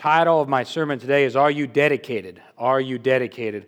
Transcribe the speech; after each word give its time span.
title 0.00 0.40
of 0.40 0.48
my 0.48 0.62
sermon 0.62 0.98
today 0.98 1.24
is 1.24 1.36
Are 1.36 1.50
You 1.50 1.66
Dedicated? 1.66 2.40
Are 2.56 2.80
You 2.80 2.98
Dedicated? 2.98 3.66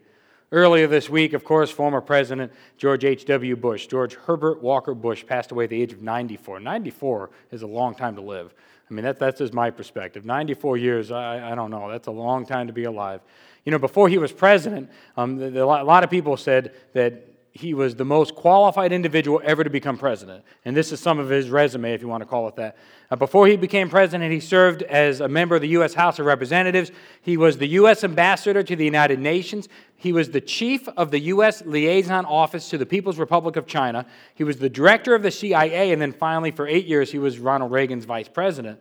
Earlier 0.50 0.86
this 0.86 1.10
week, 1.10 1.34
of 1.34 1.44
course, 1.44 1.70
former 1.70 2.00
President 2.00 2.50
George 2.78 3.04
H.W. 3.04 3.54
Bush, 3.56 3.86
George 3.86 4.14
Herbert 4.14 4.62
Walker 4.62 4.94
Bush, 4.94 5.26
passed 5.26 5.52
away 5.52 5.64
at 5.64 5.70
the 5.70 5.82
age 5.82 5.92
of 5.92 6.00
94. 6.00 6.58
94 6.60 7.28
is 7.50 7.60
a 7.60 7.66
long 7.66 7.94
time 7.94 8.14
to 8.14 8.22
live. 8.22 8.54
I 8.90 8.94
mean, 8.94 9.04
that, 9.04 9.18
that's 9.18 9.40
just 9.40 9.52
my 9.52 9.68
perspective. 9.68 10.24
94 10.24 10.78
years, 10.78 11.10
I, 11.10 11.52
I 11.52 11.54
don't 11.54 11.70
know, 11.70 11.90
that's 11.90 12.06
a 12.06 12.12
long 12.12 12.46
time 12.46 12.66
to 12.66 12.72
be 12.72 12.84
alive. 12.84 13.20
You 13.66 13.72
know, 13.72 13.78
before 13.78 14.08
he 14.08 14.16
was 14.16 14.32
president, 14.32 14.88
um, 15.18 15.36
the, 15.36 15.50
the, 15.50 15.62
a 15.62 15.66
lot 15.66 16.02
of 16.02 16.08
people 16.08 16.38
said 16.38 16.72
that 16.94 17.28
he 17.54 17.74
was 17.74 17.94
the 17.94 18.04
most 18.04 18.34
qualified 18.34 18.92
individual 18.92 19.40
ever 19.44 19.62
to 19.62 19.68
become 19.68 19.98
president. 19.98 20.42
And 20.64 20.74
this 20.74 20.90
is 20.90 21.00
some 21.00 21.18
of 21.18 21.28
his 21.28 21.50
resume, 21.50 21.92
if 21.92 22.00
you 22.00 22.08
want 22.08 22.22
to 22.22 22.26
call 22.26 22.48
it 22.48 22.56
that. 22.56 22.78
Uh, 23.10 23.16
before 23.16 23.46
he 23.46 23.56
became 23.56 23.90
president, 23.90 24.32
he 24.32 24.40
served 24.40 24.82
as 24.84 25.20
a 25.20 25.28
member 25.28 25.56
of 25.56 25.60
the 25.60 25.68
U.S. 25.68 25.92
House 25.92 26.18
of 26.18 26.24
Representatives. 26.24 26.90
He 27.20 27.36
was 27.36 27.58
the 27.58 27.66
U.S. 27.68 28.04
ambassador 28.04 28.62
to 28.62 28.74
the 28.74 28.86
United 28.86 29.18
Nations. 29.18 29.68
He 29.96 30.14
was 30.14 30.30
the 30.30 30.40
chief 30.40 30.88
of 30.96 31.10
the 31.10 31.20
U.S. 31.20 31.62
liaison 31.66 32.24
office 32.24 32.70
to 32.70 32.78
the 32.78 32.86
People's 32.86 33.18
Republic 33.18 33.56
of 33.56 33.66
China. 33.66 34.06
He 34.34 34.44
was 34.44 34.56
the 34.56 34.70
director 34.70 35.14
of 35.14 35.22
the 35.22 35.30
CIA. 35.30 35.92
And 35.92 36.00
then 36.00 36.12
finally, 36.12 36.52
for 36.52 36.66
eight 36.66 36.86
years, 36.86 37.12
he 37.12 37.18
was 37.18 37.38
Ronald 37.38 37.70
Reagan's 37.70 38.06
vice 38.06 38.28
president. 38.28 38.80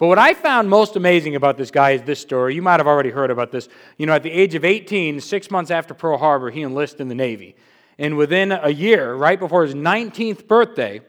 But 0.00 0.08
what 0.08 0.18
I 0.18 0.34
found 0.34 0.68
most 0.68 0.96
amazing 0.96 1.36
about 1.36 1.56
this 1.56 1.70
guy 1.70 1.92
is 1.92 2.02
this 2.02 2.20
story. 2.20 2.56
You 2.56 2.62
might 2.62 2.80
have 2.80 2.88
already 2.88 3.10
heard 3.10 3.30
about 3.30 3.52
this. 3.52 3.68
You 3.96 4.06
know, 4.06 4.12
at 4.12 4.24
the 4.24 4.30
age 4.30 4.56
of 4.56 4.64
18, 4.64 5.20
six 5.20 5.52
months 5.52 5.70
after 5.70 5.94
Pearl 5.94 6.18
Harbor, 6.18 6.50
he 6.50 6.62
enlisted 6.62 7.00
in 7.02 7.08
the 7.08 7.14
Navy. 7.14 7.54
And 7.98 8.16
within 8.16 8.52
a 8.52 8.70
year, 8.70 9.14
right 9.14 9.38
before 9.38 9.64
his 9.64 9.74
19th 9.74 10.46
birthday, 10.46 11.00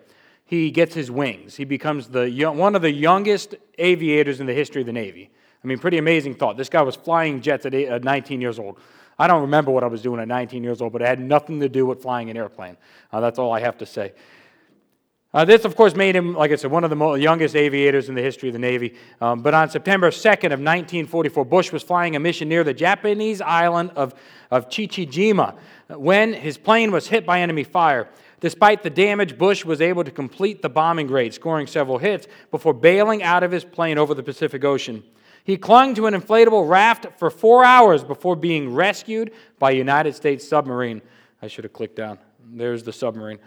he 0.45 0.71
gets 0.71 0.95
his 0.95 1.11
wings. 1.11 1.55
He 1.55 1.63
becomes 1.63 2.07
the, 2.07 2.29
one 2.47 2.75
of 2.75 2.81
the 2.81 2.91
youngest 2.91 3.55
aviators 3.77 4.39
in 4.39 4.47
the 4.47 4.53
history 4.53 4.81
of 4.81 4.87
the 4.87 4.93
Navy. 4.93 5.29
I 5.63 5.67
mean, 5.67 5.77
pretty 5.77 5.99
amazing 5.99 6.35
thought. 6.35 6.57
This 6.57 6.69
guy 6.69 6.81
was 6.81 6.95
flying 6.95 7.41
jets 7.41 7.65
at 7.65 8.03
19 8.03 8.41
years 8.41 8.57
old. 8.57 8.79
I 9.19 9.27
don't 9.27 9.41
remember 9.41 9.69
what 9.69 9.83
I 9.83 9.87
was 9.87 10.01
doing 10.01 10.19
at 10.19 10.27
19 10.27 10.63
years 10.63 10.81
old, 10.81 10.93
but 10.93 11.01
it 11.01 11.05
had 11.05 11.19
nothing 11.19 11.59
to 11.59 11.69
do 11.69 11.85
with 11.85 12.01
flying 12.01 12.29
an 12.29 12.37
airplane. 12.37 12.77
Uh, 13.11 13.19
that's 13.19 13.37
all 13.37 13.51
I 13.51 13.59
have 13.59 13.77
to 13.79 13.85
say. 13.85 14.13
Uh, 15.31 15.45
this, 15.45 15.63
of 15.63 15.75
course, 15.75 15.93
made 15.95 16.15
him, 16.15 16.33
like 16.33 16.51
I 16.51 16.55
said, 16.55 16.71
one 16.71 16.83
of 16.83 16.89
the 16.89 17.13
youngest 17.13 17.55
aviators 17.55 18.09
in 18.09 18.15
the 18.15 18.21
history 18.21 18.49
of 18.49 18.53
the 18.53 18.59
Navy. 18.59 18.95
Um, 19.21 19.43
but 19.43 19.53
on 19.53 19.69
September 19.69 20.09
2nd 20.09 20.45
of 20.45 20.59
1944, 20.59 21.45
Bush 21.45 21.71
was 21.71 21.83
flying 21.83 22.15
a 22.15 22.19
mission 22.19 22.49
near 22.49 22.63
the 22.63 22.73
Japanese 22.73 23.39
island 23.39 23.91
of, 23.95 24.15
of 24.49 24.69
Chichijima 24.69 25.55
when 25.89 26.33
his 26.33 26.57
plane 26.57 26.91
was 26.91 27.07
hit 27.07 27.25
by 27.25 27.41
enemy 27.41 27.63
fire. 27.63 28.07
Despite 28.39 28.83
the 28.83 28.89
damage, 28.89 29.37
Bush 29.37 29.65
was 29.65 29.81
able 29.81 30.03
to 30.03 30.11
complete 30.11 30.61
the 30.61 30.69
bombing 30.69 31.07
raid, 31.07 31.33
scoring 31.33 31.67
several 31.67 31.97
hits 31.97 32.27
before 32.51 32.73
bailing 32.73 33.21
out 33.21 33.43
of 33.43 33.51
his 33.51 33.65
plane 33.65 33.97
over 33.97 34.13
the 34.13 34.23
Pacific 34.23 34.63
Ocean. 34.63 35.03
He 35.43 35.57
clung 35.57 35.95
to 35.95 36.05
an 36.05 36.13
inflatable 36.13 36.69
raft 36.69 37.07
for 37.17 37.29
four 37.29 37.63
hours 37.65 38.03
before 38.03 38.35
being 38.35 38.73
rescued 38.73 39.31
by 39.57 39.71
a 39.71 39.75
United 39.75 40.15
States 40.15 40.47
submarine. 40.47 41.01
I 41.41 41.47
should 41.47 41.63
have 41.63 41.73
clicked 41.73 41.95
down. 41.95 42.19
There's 42.51 42.83
the 42.83 42.93
submarine. 42.93 43.39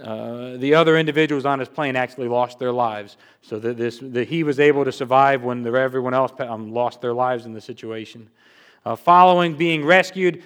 Uh, 0.00 0.56
the 0.56 0.74
other 0.74 0.96
individuals 0.96 1.44
on 1.44 1.58
his 1.58 1.68
plane 1.68 1.96
actually 1.96 2.28
lost 2.28 2.58
their 2.58 2.72
lives. 2.72 3.16
So 3.42 3.58
that, 3.58 3.76
this, 3.76 3.98
that 3.98 4.28
he 4.28 4.44
was 4.44 4.60
able 4.60 4.84
to 4.84 4.92
survive 4.92 5.42
when 5.42 5.66
everyone 5.66 6.14
else 6.14 6.32
um, 6.38 6.72
lost 6.72 7.00
their 7.00 7.12
lives 7.12 7.44
in 7.44 7.52
the 7.52 7.60
situation. 7.60 8.30
Uh, 8.84 8.96
following 8.96 9.54
being 9.56 9.84
rescued, 9.84 10.42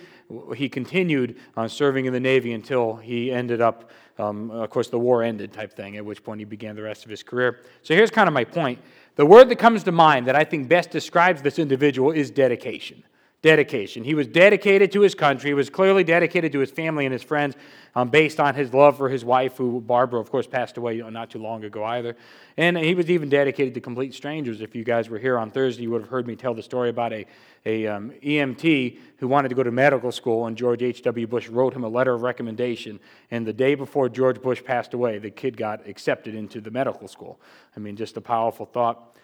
he 0.57 0.69
continued 0.69 1.37
on 1.57 1.69
serving 1.69 2.07
in 2.07 2.13
the 2.13 2.21
Navy 2.21 2.53
until 2.53 2.97
he 2.97 3.31
ended 3.31 3.61
up, 3.61 3.91
um, 4.19 4.51
of 4.51 4.71
course, 4.71 4.89
the 4.89 4.99
war 4.99 5.23
ended 5.23 5.53
type 5.53 5.73
thing, 5.73 5.97
at 5.97 6.05
which 6.05 6.23
point 6.25 6.41
he 6.41 6.45
began 6.45 6.75
the 6.75 6.83
rest 6.83 7.05
of 7.05 7.11
his 7.11 7.23
career. 7.23 7.61
So 7.83 7.95
here's 7.95 8.11
kind 8.11 8.29
of 8.29 8.35
my 8.35 8.45
point. 8.45 8.81
The 9.17 9.27
word 9.27 9.49
that 9.49 9.57
comes 9.57 9.85
to 9.85 9.93
mind 9.93 10.27
that 10.27 10.37
I 10.37 10.45
think 10.45 10.69
best 10.69 10.91
describes 10.91 11.43
this 11.43 11.59
individual 11.59 12.11
is 12.13 12.31
dedication 12.31 13.03
dedication. 13.43 14.03
He 14.03 14.15
was 14.15 14.27
dedicated 14.27 14.91
to 14.93 15.01
his 15.01 15.15
country. 15.15 15.51
He 15.51 15.55
was 15.55 15.71
clearly 15.71 16.03
dedicated 16.03 16.53
to 16.53 16.59
his 16.59 16.71
family 16.71 17.05
and 17.05 17.13
his 17.13 17.23
friends 17.23 17.55
um, 17.95 18.09
based 18.09 18.41
on 18.41 18.55
his 18.55 18.75
love 18.75 18.97
for 18.97 19.09
his 19.09 19.25
wife, 19.25 19.57
who 19.57 19.81
Barbara, 19.81 20.21
of 20.21 20.31
course, 20.31 20.47
passed 20.47 20.77
away 20.79 20.97
not 20.99 21.31
too 21.31 21.39
long 21.39 21.63
ago 21.65 21.85
either. 21.85 22.17
And 22.57 22.77
he 22.77 22.95
was 22.95 23.11
even 23.11 23.29
dedicated 23.29 23.75
to 23.75 23.81
complete 23.81 24.15
strangers. 24.15 24.61
If 24.61 24.75
you 24.75 24.85
guys 24.85 25.09
were 25.09 25.19
here 25.19 25.39
on 25.39 25.51
Thursday, 25.51 25.83
you 25.83 25.91
would 25.91 26.03
have 26.03 26.11
heard 26.11 26.27
me 26.27 26.35
tell 26.35 26.55
the 26.55 26.63
story 26.63 26.89
about 26.89 27.13
a, 27.13 27.27
a 27.65 27.87
um, 27.87 28.13
EMT 28.23 28.99
who 29.19 29.29
wanted 29.29 29.51
to 29.51 29.55
go 29.55 29.63
to 29.63 29.71
medical 29.71 30.13
school, 30.13 30.47
and 30.47 30.57
George 30.57 30.83
H.W. 30.83 31.27
Bush 31.27 31.49
wrote 31.49 31.75
him 31.75 31.85
a 31.85 31.89
letter 31.89 32.15
of 32.15 32.23
recommendation. 32.23 32.99
And 33.31 33.47
the 33.47 33.53
day 33.53 33.75
before 33.75 34.09
George 34.09 34.41
Bush 34.43 34.65
passed 34.65 34.95
away, 34.95 35.19
the 35.19 35.31
kid 35.31 35.57
got 35.57 35.87
accepted 35.89 36.35
into 36.35 36.61
the 36.61 36.71
medical 36.71 37.07
school. 37.07 37.41
I 37.77 37.81
mean, 37.81 37.97
just 37.97 38.17
a 38.17 38.21
powerful 38.21 38.67
thought. 38.67 39.16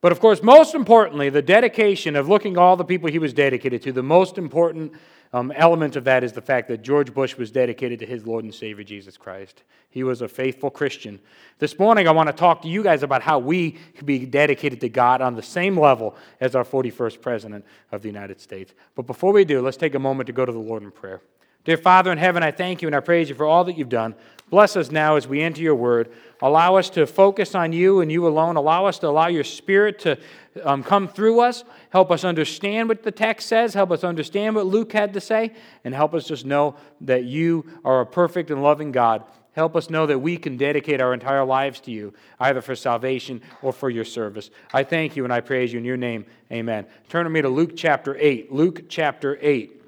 But 0.00 0.12
of 0.12 0.20
course, 0.20 0.42
most 0.42 0.74
importantly, 0.74 1.28
the 1.28 1.42
dedication 1.42 2.16
of 2.16 2.28
looking 2.28 2.56
all 2.56 2.76
the 2.76 2.84
people 2.84 3.10
he 3.10 3.18
was 3.18 3.34
dedicated 3.34 3.82
to, 3.82 3.92
the 3.92 4.02
most 4.02 4.38
important 4.38 4.92
um, 5.32 5.52
element 5.54 5.94
of 5.94 6.04
that 6.04 6.24
is 6.24 6.32
the 6.32 6.40
fact 6.40 6.68
that 6.68 6.82
George 6.82 7.12
Bush 7.12 7.36
was 7.36 7.50
dedicated 7.50 7.98
to 8.00 8.06
his 8.06 8.26
Lord 8.26 8.44
and 8.44 8.54
Savior, 8.54 8.82
Jesus 8.82 9.16
Christ. 9.16 9.62
He 9.90 10.02
was 10.02 10.22
a 10.22 10.28
faithful 10.28 10.70
Christian. 10.70 11.20
This 11.58 11.78
morning, 11.78 12.08
I 12.08 12.12
want 12.12 12.28
to 12.28 12.32
talk 12.32 12.62
to 12.62 12.68
you 12.68 12.82
guys 12.82 13.02
about 13.02 13.22
how 13.22 13.38
we 13.38 13.72
can 13.94 14.06
be 14.06 14.24
dedicated 14.24 14.80
to 14.80 14.88
God 14.88 15.20
on 15.20 15.36
the 15.36 15.42
same 15.42 15.78
level 15.78 16.16
as 16.40 16.54
our 16.54 16.64
41st 16.64 17.20
President 17.20 17.64
of 17.92 18.02
the 18.02 18.08
United 18.08 18.40
States. 18.40 18.72
But 18.94 19.06
before 19.06 19.32
we 19.32 19.44
do, 19.44 19.60
let's 19.60 19.76
take 19.76 19.94
a 19.94 19.98
moment 19.98 20.26
to 20.28 20.32
go 20.32 20.46
to 20.46 20.52
the 20.52 20.58
Lord 20.58 20.82
in 20.82 20.90
prayer. 20.90 21.20
Dear 21.70 21.76
Father 21.76 22.10
in 22.10 22.18
heaven, 22.18 22.42
I 22.42 22.50
thank 22.50 22.82
you 22.82 22.88
and 22.88 22.96
I 22.96 22.98
praise 22.98 23.28
you 23.28 23.36
for 23.36 23.46
all 23.46 23.62
that 23.62 23.78
you've 23.78 23.88
done. 23.88 24.16
Bless 24.48 24.74
us 24.74 24.90
now 24.90 25.14
as 25.14 25.28
we 25.28 25.40
enter 25.40 25.62
your 25.62 25.76
word. 25.76 26.10
Allow 26.42 26.74
us 26.74 26.90
to 26.90 27.06
focus 27.06 27.54
on 27.54 27.72
you 27.72 28.00
and 28.00 28.10
you 28.10 28.26
alone. 28.26 28.56
Allow 28.56 28.86
us 28.86 28.98
to 28.98 29.06
allow 29.06 29.28
your 29.28 29.44
spirit 29.44 30.00
to 30.00 30.18
um, 30.64 30.82
come 30.82 31.06
through 31.06 31.38
us. 31.38 31.62
Help 31.90 32.10
us 32.10 32.24
understand 32.24 32.88
what 32.88 33.04
the 33.04 33.12
text 33.12 33.46
says. 33.46 33.72
Help 33.72 33.92
us 33.92 34.02
understand 34.02 34.56
what 34.56 34.66
Luke 34.66 34.92
had 34.92 35.14
to 35.14 35.20
say. 35.20 35.52
And 35.84 35.94
help 35.94 36.12
us 36.12 36.26
just 36.26 36.44
know 36.44 36.74
that 37.02 37.22
you 37.22 37.64
are 37.84 38.00
a 38.00 38.06
perfect 38.06 38.50
and 38.50 38.64
loving 38.64 38.90
God. 38.90 39.22
Help 39.52 39.76
us 39.76 39.90
know 39.90 40.06
that 40.06 40.18
we 40.18 40.38
can 40.38 40.56
dedicate 40.56 41.00
our 41.00 41.14
entire 41.14 41.44
lives 41.44 41.78
to 41.82 41.92
you, 41.92 42.12
either 42.40 42.62
for 42.62 42.74
salvation 42.74 43.40
or 43.62 43.72
for 43.72 43.90
your 43.90 44.04
service. 44.04 44.50
I 44.72 44.82
thank 44.82 45.14
you 45.14 45.22
and 45.22 45.32
I 45.32 45.38
praise 45.38 45.72
you 45.72 45.78
in 45.78 45.84
your 45.84 45.96
name. 45.96 46.26
Amen. 46.50 46.86
Turn 47.08 47.26
with 47.26 47.32
me 47.32 47.42
to 47.42 47.48
Luke 47.48 47.76
chapter 47.76 48.16
8. 48.18 48.50
Luke 48.50 48.88
chapter 48.88 49.38
8. 49.40 49.79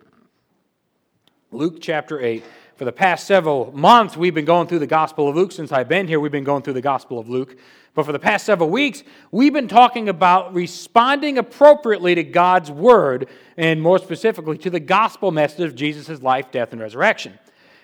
Luke 1.53 1.83
chapter 1.83 2.19
8. 2.19 2.43
For 2.77 2.87
the 2.87 2.93
past 2.93 3.27
several 3.27 3.71
months, 3.77 4.17
we've 4.17 4.35
been 4.35 4.47
going 4.47 4.67
through 4.69 4.79
the 4.79 4.87
Gospel 4.87 5.29
of 5.29 5.37
Luke. 5.37 5.53
Since 5.53 5.71
I've 5.71 5.89
been 5.89 6.09
here, 6.09 6.19
we've 6.19 6.33
been 6.33 6.45
going 6.45 6.63
through 6.63 6.73
the 6.73 6.81
Gospel 6.81 7.19
of 7.19 7.29
Luke. 7.29 7.59
But 7.95 8.07
for 8.07 8.13
the 8.13 8.19
past 8.19 8.47
several 8.47 8.71
weeks, 8.71 9.03
we've 9.31 9.53
been 9.53 9.69
talking 9.69 10.09
about 10.09 10.55
responding 10.55 11.37
appropriately 11.37 12.15
to 12.15 12.25
God's 12.25 12.71
Word, 12.71 13.29
and 13.59 13.83
more 13.83 13.99
specifically 13.99 14.57
to 14.59 14.71
the 14.71 14.81
gospel 14.81 15.31
message 15.31 15.61
of 15.61 15.75
Jesus' 15.75 16.23
life, 16.23 16.51
death, 16.51 16.73
and 16.73 16.81
resurrection. 16.81 17.39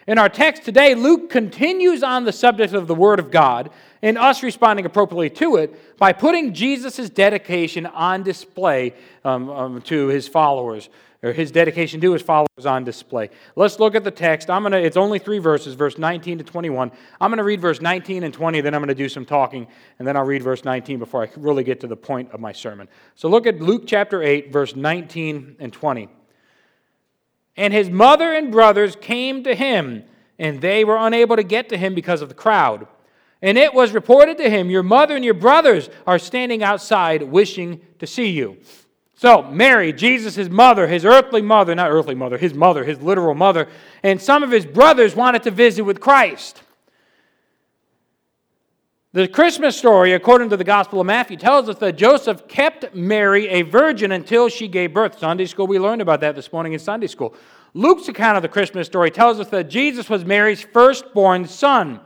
In 0.06 0.16
our 0.16 0.30
text 0.30 0.62
today, 0.62 0.94
Luke 0.94 1.28
continues 1.28 2.02
on 2.02 2.24
the 2.24 2.32
subject 2.32 2.72
of 2.72 2.86
the 2.86 2.94
Word 2.94 3.18
of 3.18 3.30
God 3.30 3.68
and 4.00 4.16
us 4.16 4.42
responding 4.42 4.86
appropriately 4.86 5.28
to 5.28 5.56
it 5.56 5.98
by 5.98 6.14
putting 6.14 6.54
Jesus' 6.54 7.10
dedication 7.10 7.84
on 7.84 8.22
display 8.22 8.94
um, 9.26 9.50
um, 9.50 9.82
to 9.82 10.06
his 10.06 10.26
followers 10.26 10.88
or 11.22 11.32
his 11.32 11.50
dedication 11.50 12.00
to 12.00 12.12
his 12.12 12.22
followers 12.22 12.64
on 12.64 12.84
display. 12.84 13.30
Let's 13.56 13.80
look 13.80 13.94
at 13.94 14.04
the 14.04 14.10
text. 14.10 14.48
I'm 14.48 14.62
gonna, 14.62 14.76
it's 14.76 14.96
only 14.96 15.18
three 15.18 15.38
verses, 15.38 15.74
verse 15.74 15.98
19 15.98 16.38
to 16.38 16.44
21. 16.44 16.92
I'm 17.20 17.30
going 17.30 17.38
to 17.38 17.44
read 17.44 17.60
verse 17.60 17.80
19 17.80 18.22
and 18.22 18.32
20, 18.32 18.60
then 18.60 18.74
I'm 18.74 18.80
going 18.80 18.88
to 18.88 18.94
do 18.94 19.08
some 19.08 19.24
talking, 19.24 19.66
and 19.98 20.06
then 20.06 20.16
I'll 20.16 20.24
read 20.24 20.42
verse 20.42 20.64
19 20.64 20.98
before 20.98 21.24
I 21.24 21.30
really 21.36 21.64
get 21.64 21.80
to 21.80 21.88
the 21.88 21.96
point 21.96 22.30
of 22.30 22.40
my 22.40 22.52
sermon. 22.52 22.88
So 23.16 23.28
look 23.28 23.46
at 23.46 23.60
Luke 23.60 23.82
chapter 23.86 24.22
8, 24.22 24.52
verse 24.52 24.76
19 24.76 25.56
and 25.58 25.72
20. 25.72 26.08
And 27.56 27.72
his 27.72 27.90
mother 27.90 28.32
and 28.32 28.52
brothers 28.52 28.94
came 28.94 29.42
to 29.42 29.54
him, 29.56 30.04
and 30.38 30.60
they 30.60 30.84
were 30.84 30.96
unable 30.96 31.34
to 31.34 31.42
get 31.42 31.68
to 31.70 31.76
him 31.76 31.96
because 31.96 32.22
of 32.22 32.28
the 32.28 32.34
crowd. 32.34 32.86
And 33.42 33.58
it 33.58 33.74
was 33.74 33.92
reported 33.92 34.38
to 34.38 34.48
him, 34.48 34.70
Your 34.70 34.84
mother 34.84 35.16
and 35.16 35.24
your 35.24 35.34
brothers 35.34 35.90
are 36.06 36.18
standing 36.20 36.62
outside 36.62 37.24
wishing 37.24 37.80
to 37.98 38.06
see 38.06 38.30
you. 38.30 38.58
So, 39.18 39.42
Mary, 39.42 39.92
Jesus' 39.92 40.48
mother, 40.48 40.86
his 40.86 41.04
earthly 41.04 41.42
mother, 41.42 41.74
not 41.74 41.90
earthly 41.90 42.14
mother, 42.14 42.38
his 42.38 42.54
mother, 42.54 42.84
his 42.84 43.02
literal 43.02 43.34
mother, 43.34 43.66
and 44.04 44.22
some 44.22 44.44
of 44.44 44.52
his 44.52 44.64
brothers 44.64 45.16
wanted 45.16 45.42
to 45.42 45.50
visit 45.50 45.82
with 45.82 45.98
Christ. 45.98 46.62
The 49.12 49.26
Christmas 49.26 49.76
story, 49.76 50.12
according 50.12 50.50
to 50.50 50.56
the 50.56 50.62
Gospel 50.62 51.00
of 51.00 51.08
Matthew, 51.08 51.36
tells 51.36 51.68
us 51.68 51.78
that 51.78 51.96
Joseph 51.96 52.46
kept 52.46 52.94
Mary 52.94 53.48
a 53.48 53.62
virgin 53.62 54.12
until 54.12 54.48
she 54.48 54.68
gave 54.68 54.94
birth. 54.94 55.18
Sunday 55.18 55.46
school, 55.46 55.66
we 55.66 55.80
learned 55.80 56.00
about 56.00 56.20
that 56.20 56.36
this 56.36 56.52
morning 56.52 56.72
in 56.72 56.78
Sunday 56.78 57.08
school. 57.08 57.34
Luke's 57.74 58.06
account 58.06 58.36
of 58.36 58.42
the 58.42 58.48
Christmas 58.48 58.86
story 58.86 59.10
tells 59.10 59.40
us 59.40 59.48
that 59.48 59.68
Jesus 59.68 60.08
was 60.08 60.24
Mary's 60.24 60.62
firstborn 60.62 61.44
son. 61.48 61.98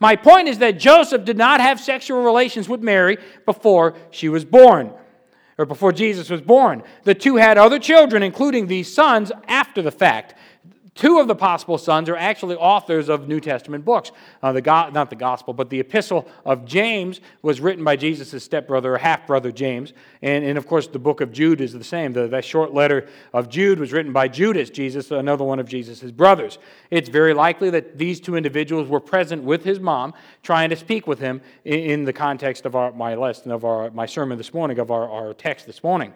My 0.00 0.16
point 0.16 0.48
is 0.48 0.56
that 0.58 0.78
Joseph 0.78 1.26
did 1.26 1.36
not 1.36 1.60
have 1.60 1.78
sexual 1.78 2.22
relations 2.24 2.70
with 2.70 2.80
Mary 2.80 3.18
before 3.44 3.96
she 4.10 4.30
was 4.30 4.46
born 4.46 4.94
or 5.58 5.66
before 5.66 5.92
Jesus 5.92 6.30
was 6.30 6.40
born. 6.40 6.82
The 7.04 7.14
two 7.14 7.36
had 7.36 7.58
other 7.58 7.78
children, 7.78 8.22
including 8.22 8.66
these 8.66 8.92
sons, 8.92 9.30
after 9.46 9.82
the 9.82 9.92
fact. 9.92 10.34
Two 10.94 11.18
of 11.18 11.28
the 11.28 11.34
possible 11.34 11.78
sons 11.78 12.08
are 12.08 12.16
actually 12.16 12.56
authors 12.56 13.08
of 13.08 13.28
New 13.28 13.40
Testament 13.40 13.84
books. 13.84 14.12
Uh, 14.42 14.52
the 14.52 14.60
go- 14.60 14.90
not 14.90 15.10
the 15.10 15.16
gospel, 15.16 15.54
but 15.54 15.70
the 15.70 15.80
epistle 15.80 16.28
of 16.44 16.64
James 16.64 17.20
was 17.42 17.60
written 17.60 17.84
by 17.84 17.96
Jesus' 17.96 18.42
stepbrother 18.42 18.94
or 18.94 18.98
half 18.98 19.26
brother 19.26 19.50
James. 19.50 19.92
And, 20.22 20.44
and 20.44 20.58
of 20.58 20.66
course, 20.66 20.86
the 20.86 20.98
book 20.98 21.20
of 21.20 21.32
Jude 21.32 21.60
is 21.60 21.72
the 21.72 21.84
same. 21.84 22.12
The, 22.12 22.28
that 22.28 22.44
short 22.44 22.72
letter 22.72 23.08
of 23.32 23.48
Jude 23.48 23.78
was 23.78 23.92
written 23.92 24.12
by 24.12 24.28
Judas, 24.28 24.70
Jesus, 24.70 25.10
another 25.10 25.44
one 25.44 25.58
of 25.58 25.68
Jesus' 25.68 26.10
brothers. 26.10 26.58
It's 26.90 27.08
very 27.08 27.34
likely 27.34 27.70
that 27.70 27.98
these 27.98 28.20
two 28.20 28.36
individuals 28.36 28.88
were 28.88 29.00
present 29.00 29.42
with 29.42 29.64
his 29.64 29.80
mom, 29.80 30.14
trying 30.42 30.70
to 30.70 30.76
speak 30.76 31.06
with 31.06 31.18
him 31.18 31.40
in, 31.64 31.80
in 31.80 32.04
the 32.04 32.12
context 32.12 32.66
of 32.66 32.76
our, 32.76 32.92
my 32.92 33.14
lesson, 33.14 33.50
of 33.50 33.64
our, 33.64 33.90
my 33.90 34.06
sermon 34.06 34.38
this 34.38 34.54
morning, 34.54 34.78
of 34.78 34.90
our, 34.90 35.08
our 35.08 35.34
text 35.34 35.66
this 35.66 35.82
morning. 35.82 36.14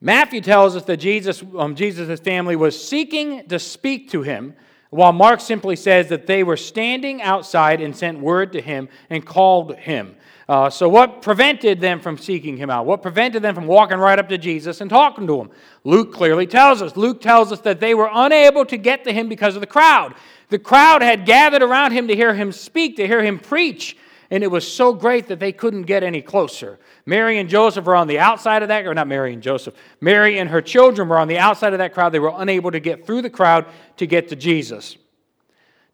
Matthew 0.00 0.40
tells 0.40 0.76
us 0.76 0.84
that 0.84 0.96
Jesus, 0.96 1.42
um, 1.58 1.74
Jesus' 1.74 2.20
family 2.20 2.56
was 2.56 2.82
seeking 2.82 3.46
to 3.48 3.58
speak 3.58 4.10
to 4.10 4.22
him, 4.22 4.54
while 4.88 5.12
Mark 5.12 5.40
simply 5.40 5.76
says 5.76 6.08
that 6.08 6.26
they 6.26 6.42
were 6.42 6.56
standing 6.56 7.20
outside 7.20 7.80
and 7.80 7.94
sent 7.94 8.18
word 8.18 8.52
to 8.52 8.62
him 8.62 8.88
and 9.10 9.24
called 9.24 9.76
him. 9.76 10.16
Uh, 10.48 10.68
so, 10.68 10.88
what 10.88 11.22
prevented 11.22 11.80
them 11.80 12.00
from 12.00 12.18
seeking 12.18 12.56
him 12.56 12.70
out? 12.70 12.86
What 12.86 13.02
prevented 13.02 13.42
them 13.42 13.54
from 13.54 13.66
walking 13.66 13.98
right 13.98 14.18
up 14.18 14.28
to 14.30 14.38
Jesus 14.38 14.80
and 14.80 14.90
talking 14.90 15.26
to 15.28 15.40
him? 15.40 15.50
Luke 15.84 16.12
clearly 16.12 16.46
tells 16.46 16.82
us. 16.82 16.96
Luke 16.96 17.20
tells 17.20 17.52
us 17.52 17.60
that 17.60 17.78
they 17.78 17.94
were 17.94 18.10
unable 18.12 18.64
to 18.64 18.76
get 18.76 19.04
to 19.04 19.12
him 19.12 19.28
because 19.28 19.54
of 19.54 19.60
the 19.60 19.66
crowd. 19.66 20.14
The 20.48 20.58
crowd 20.58 21.02
had 21.02 21.24
gathered 21.24 21.62
around 21.62 21.92
him 21.92 22.08
to 22.08 22.16
hear 22.16 22.34
him 22.34 22.50
speak, 22.50 22.96
to 22.96 23.06
hear 23.06 23.22
him 23.22 23.38
preach 23.38 23.96
and 24.30 24.44
it 24.44 24.50
was 24.50 24.70
so 24.70 24.92
great 24.92 25.26
that 25.28 25.40
they 25.40 25.52
couldn't 25.52 25.82
get 25.82 26.02
any 26.02 26.22
closer. 26.22 26.78
Mary 27.04 27.38
and 27.38 27.48
Joseph 27.48 27.84
were 27.84 27.96
on 27.96 28.06
the 28.06 28.18
outside 28.18 28.62
of 28.62 28.68
that, 28.68 28.86
or 28.86 28.94
not 28.94 29.08
Mary 29.08 29.32
and 29.32 29.42
Joseph, 29.42 29.74
Mary 30.00 30.38
and 30.38 30.50
her 30.50 30.62
children 30.62 31.08
were 31.08 31.18
on 31.18 31.28
the 31.28 31.38
outside 31.38 31.72
of 31.72 31.78
that 31.78 31.92
crowd. 31.92 32.12
They 32.12 32.20
were 32.20 32.32
unable 32.36 32.70
to 32.70 32.80
get 32.80 33.04
through 33.04 33.22
the 33.22 33.30
crowd 33.30 33.66
to 33.96 34.06
get 34.06 34.28
to 34.28 34.36
Jesus. 34.36 34.96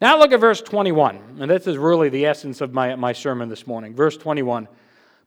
Now 0.00 0.18
look 0.18 0.32
at 0.32 0.40
verse 0.40 0.60
21, 0.60 1.38
and 1.40 1.50
this 1.50 1.66
is 1.66 1.78
really 1.78 2.10
the 2.10 2.26
essence 2.26 2.60
of 2.60 2.74
my, 2.74 2.94
my 2.96 3.14
sermon 3.14 3.48
this 3.48 3.66
morning. 3.66 3.94
Verse 3.94 4.16
21. 4.18 4.68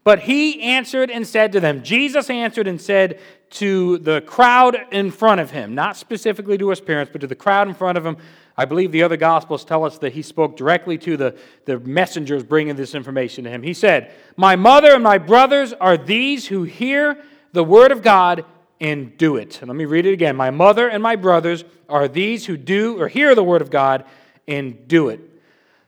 But 0.04 0.20
he 0.20 0.62
answered 0.62 1.10
and 1.10 1.26
said 1.28 1.52
to 1.54 1.60
them, 1.60 1.84
Jesus 1.84 2.30
answered 2.30 2.68
and 2.68 2.80
said 2.80 3.20
to 3.52 3.98
the 3.98 4.22
crowd 4.22 4.78
in 4.92 5.12
front 5.12 5.42
of 5.42 5.52
him, 5.52 5.74
not 5.74 5.98
specifically 5.98 6.58
to 6.58 6.70
his 6.70 6.80
parents, 6.80 7.12
but 7.12 7.22
to 7.22 7.28
the 7.28 7.36
crowd 7.36 7.68
in 7.68 7.74
front 7.74 7.98
of 7.98 8.06
him, 8.06 8.18
I 8.60 8.66
believe 8.66 8.92
the 8.92 9.04
other 9.04 9.16
Gospels 9.16 9.64
tell 9.64 9.86
us 9.86 10.00
that 10.00 10.12
he 10.12 10.22
spoke 10.22 10.58
directly 10.58 10.98
to 10.98 11.16
the, 11.16 11.38
the 11.64 11.80
messengers 11.80 12.44
bringing 12.44 12.76
this 12.76 12.94
information 12.94 13.46
to 13.46 13.50
him. 13.50 13.64
He 13.64 13.74
said, 13.74 14.12
My 14.36 14.58
mother 14.58 14.94
and 14.94 15.02
my 15.02 15.18
brothers 15.18 15.72
are 15.72 15.96
these 15.96 16.46
who 16.46 16.64
hear 16.64 17.24
the 17.54 17.64
word 17.64 17.94
of 17.94 18.02
God 18.02 18.44
and 18.82 19.18
do 19.18 19.38
it. 19.38 19.62
And 19.62 19.70
let 19.70 19.78
me 19.78 19.86
read 19.86 20.06
it 20.06 20.12
again. 20.12 20.36
My 20.36 20.50
mother 20.52 20.90
and 20.90 21.02
my 21.02 21.16
brothers 21.16 21.64
are 21.88 22.10
these 22.10 22.48
who 22.48 22.58
do 22.58 23.00
or 23.00 23.08
hear 23.08 23.34
the 23.34 23.46
word 23.46 23.62
of 23.62 23.70
God 23.72 24.04
and 24.46 24.90
do 24.90 25.08
it. 25.08 25.22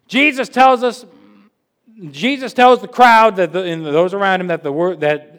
Jesus 0.08 0.48
tells 0.48 0.82
us, 0.82 1.06
Jesus 2.10 2.54
tells 2.54 2.80
the 2.80 2.88
crowd 2.88 3.36
that 3.36 3.52
the, 3.52 3.64
and 3.64 3.86
those 3.86 4.14
around 4.14 4.40
him 4.40 4.48
that 4.48 4.64
the 4.64 4.72
word 4.72 5.02
that 5.02 5.31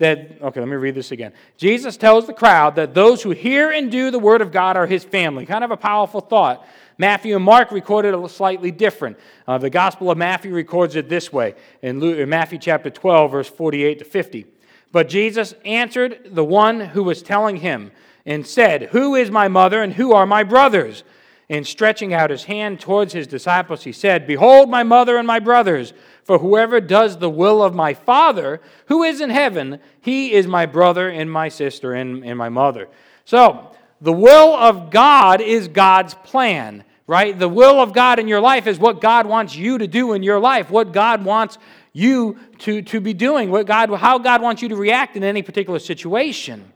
that 0.00 0.38
okay, 0.42 0.60
let 0.60 0.68
me 0.68 0.76
read 0.76 0.94
this 0.94 1.12
again. 1.12 1.32
Jesus 1.56 1.96
tells 1.96 2.26
the 2.26 2.32
crowd 2.32 2.74
that 2.76 2.94
those 2.94 3.22
who 3.22 3.30
hear 3.30 3.70
and 3.70 3.90
do 3.90 4.10
the 4.10 4.18
word 4.18 4.40
of 4.40 4.50
God 4.50 4.76
are 4.76 4.86
his 4.86 5.04
family. 5.04 5.46
Kind 5.46 5.62
of 5.62 5.70
a 5.70 5.76
powerful 5.76 6.20
thought. 6.20 6.66
Matthew 6.98 7.36
and 7.36 7.44
Mark 7.44 7.70
recorded 7.70 8.14
it 8.14 8.28
slightly 8.28 8.70
different. 8.70 9.18
Uh, 9.46 9.58
the 9.58 9.70
Gospel 9.70 10.10
of 10.10 10.18
Matthew 10.18 10.52
records 10.52 10.96
it 10.96 11.08
this 11.08 11.32
way 11.32 11.54
in, 11.82 12.00
Luke, 12.00 12.18
in 12.18 12.28
Matthew 12.28 12.58
chapter 12.58 12.90
12, 12.90 13.30
verse 13.30 13.48
48 13.48 13.98
to 14.00 14.04
50. 14.04 14.46
But 14.92 15.08
Jesus 15.08 15.54
answered 15.64 16.30
the 16.32 16.44
one 16.44 16.80
who 16.80 17.04
was 17.04 17.22
telling 17.22 17.56
him 17.56 17.92
and 18.26 18.46
said, 18.46 18.84
Who 18.90 19.14
is 19.14 19.30
my 19.30 19.48
mother 19.48 19.82
and 19.82 19.92
who 19.92 20.12
are 20.12 20.26
my 20.26 20.42
brothers? 20.42 21.04
And 21.48 21.66
stretching 21.66 22.14
out 22.14 22.30
his 22.30 22.44
hand 22.44 22.80
towards 22.80 23.12
his 23.12 23.26
disciples, 23.26 23.82
he 23.82 23.92
said, 23.92 24.26
Behold 24.26 24.70
my 24.70 24.82
mother 24.82 25.16
and 25.16 25.26
my 25.26 25.40
brothers. 25.40 25.92
For 26.30 26.38
whoever 26.38 26.80
does 26.80 27.18
the 27.18 27.28
will 27.28 27.60
of 27.60 27.74
my 27.74 27.92
Father 27.92 28.60
who 28.86 29.02
is 29.02 29.20
in 29.20 29.30
heaven, 29.30 29.80
he 30.00 30.32
is 30.32 30.46
my 30.46 30.64
brother 30.64 31.08
and 31.08 31.28
my 31.28 31.48
sister 31.48 31.92
and, 31.92 32.24
and 32.24 32.38
my 32.38 32.48
mother. 32.48 32.86
So, 33.24 33.74
the 34.00 34.12
will 34.12 34.54
of 34.54 34.92
God 34.92 35.40
is 35.40 35.66
God's 35.66 36.14
plan 36.14 36.84
right? 37.08 37.36
The 37.36 37.48
will 37.48 37.80
of 37.80 37.92
God 37.92 38.20
in 38.20 38.28
your 38.28 38.40
life 38.40 38.68
is 38.68 38.78
what 38.78 39.00
God 39.00 39.26
wants 39.26 39.56
you 39.56 39.78
to 39.78 39.88
do 39.88 40.12
in 40.12 40.22
your 40.22 40.38
life, 40.38 40.70
what 40.70 40.92
God 40.92 41.24
wants 41.24 41.58
you 41.92 42.38
to, 42.58 42.82
to 42.82 43.00
be 43.00 43.12
doing, 43.12 43.50
what 43.50 43.66
God, 43.66 43.92
how 43.96 44.18
God 44.18 44.40
wants 44.40 44.62
you 44.62 44.68
to 44.68 44.76
react 44.76 45.16
in 45.16 45.24
any 45.24 45.42
particular 45.42 45.80
situation. 45.80 46.72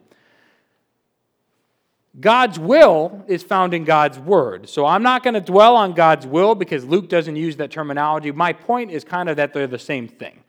God's 2.21 2.59
will 2.59 3.25
is 3.27 3.43
found 3.43 3.75
in 3.75 3.85
God's 3.85 4.19
word. 4.19 4.69
So 4.69 4.87
I'm 4.87 5.03
not 5.03 5.25
going 5.25 5.35
to 5.35 5.41
dwell 5.41 5.75
on 5.75 5.95
God's 5.95 6.27
will 6.27 6.55
because 6.55 6.85
Luke 6.85 7.09
doesn't 7.09 7.35
use 7.35 7.57
that 7.57 7.73
terminology. 7.73 8.31
My 8.31 8.53
point 8.53 8.93
is 8.93 9.03
kind 9.03 9.29
of 9.29 9.37
that 9.37 9.53
they're 9.53 9.67
the 9.67 9.79
same 9.79 10.07
thing. 10.07 10.41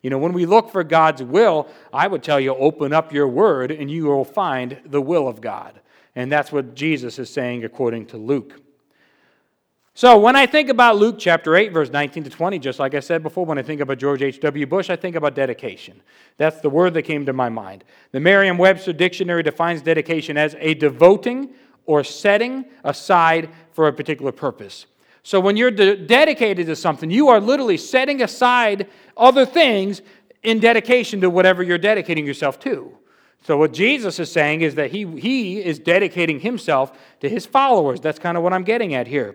You 0.00 0.10
know, 0.10 0.18
when 0.18 0.32
we 0.32 0.46
look 0.46 0.70
for 0.70 0.84
God's 0.84 1.22
will, 1.22 1.66
I 1.92 2.06
would 2.06 2.22
tell 2.22 2.38
you 2.38 2.54
open 2.54 2.92
up 2.92 3.12
your 3.12 3.26
word 3.26 3.72
and 3.72 3.90
you 3.90 4.04
will 4.04 4.24
find 4.24 4.78
the 4.84 5.02
will 5.02 5.26
of 5.26 5.40
God. 5.40 5.80
And 6.14 6.30
that's 6.30 6.52
what 6.52 6.74
Jesus 6.74 7.18
is 7.18 7.30
saying 7.30 7.64
according 7.64 8.06
to 8.06 8.16
Luke. 8.16 8.60
So 9.98 10.16
when 10.16 10.36
I 10.36 10.46
think 10.46 10.68
about 10.68 10.94
Luke 10.94 11.16
chapter 11.18 11.56
8, 11.56 11.72
verse 11.72 11.90
19 11.90 12.22
to 12.22 12.30
20, 12.30 12.60
just 12.60 12.78
like 12.78 12.94
I 12.94 13.00
said 13.00 13.20
before, 13.20 13.44
when 13.44 13.58
I 13.58 13.64
think 13.64 13.80
about 13.80 13.98
George 13.98 14.22
H.W. 14.22 14.64
Bush, 14.64 14.90
I 14.90 14.94
think 14.94 15.16
about 15.16 15.34
dedication. 15.34 16.00
That's 16.36 16.60
the 16.60 16.70
word 16.70 16.94
that 16.94 17.02
came 17.02 17.26
to 17.26 17.32
my 17.32 17.48
mind. 17.48 17.82
The 18.12 18.20
Merriam 18.20 18.58
Webster 18.58 18.92
Dictionary 18.92 19.42
defines 19.42 19.82
dedication 19.82 20.36
as 20.36 20.54
a 20.60 20.74
devoting 20.74 21.52
or 21.84 22.04
setting 22.04 22.66
aside 22.84 23.48
for 23.72 23.88
a 23.88 23.92
particular 23.92 24.30
purpose. 24.30 24.86
So 25.24 25.40
when 25.40 25.56
you're 25.56 25.72
de- 25.72 25.96
dedicated 25.96 26.68
to 26.68 26.76
something, 26.76 27.10
you 27.10 27.26
are 27.26 27.40
literally 27.40 27.76
setting 27.76 28.22
aside 28.22 28.86
other 29.16 29.44
things 29.44 30.00
in 30.44 30.60
dedication 30.60 31.20
to 31.22 31.28
whatever 31.28 31.64
you're 31.64 31.76
dedicating 31.76 32.24
yourself 32.24 32.60
to. 32.60 32.96
So 33.42 33.56
what 33.56 33.72
Jesus 33.72 34.20
is 34.20 34.30
saying 34.30 34.60
is 34.60 34.76
that 34.76 34.92
he, 34.92 35.06
he 35.18 35.60
is 35.60 35.80
dedicating 35.80 36.38
himself 36.38 36.96
to 37.18 37.28
his 37.28 37.46
followers. 37.46 38.00
That's 38.00 38.20
kind 38.20 38.36
of 38.36 38.44
what 38.44 38.52
I'm 38.52 38.62
getting 38.62 38.94
at 38.94 39.08
here. 39.08 39.34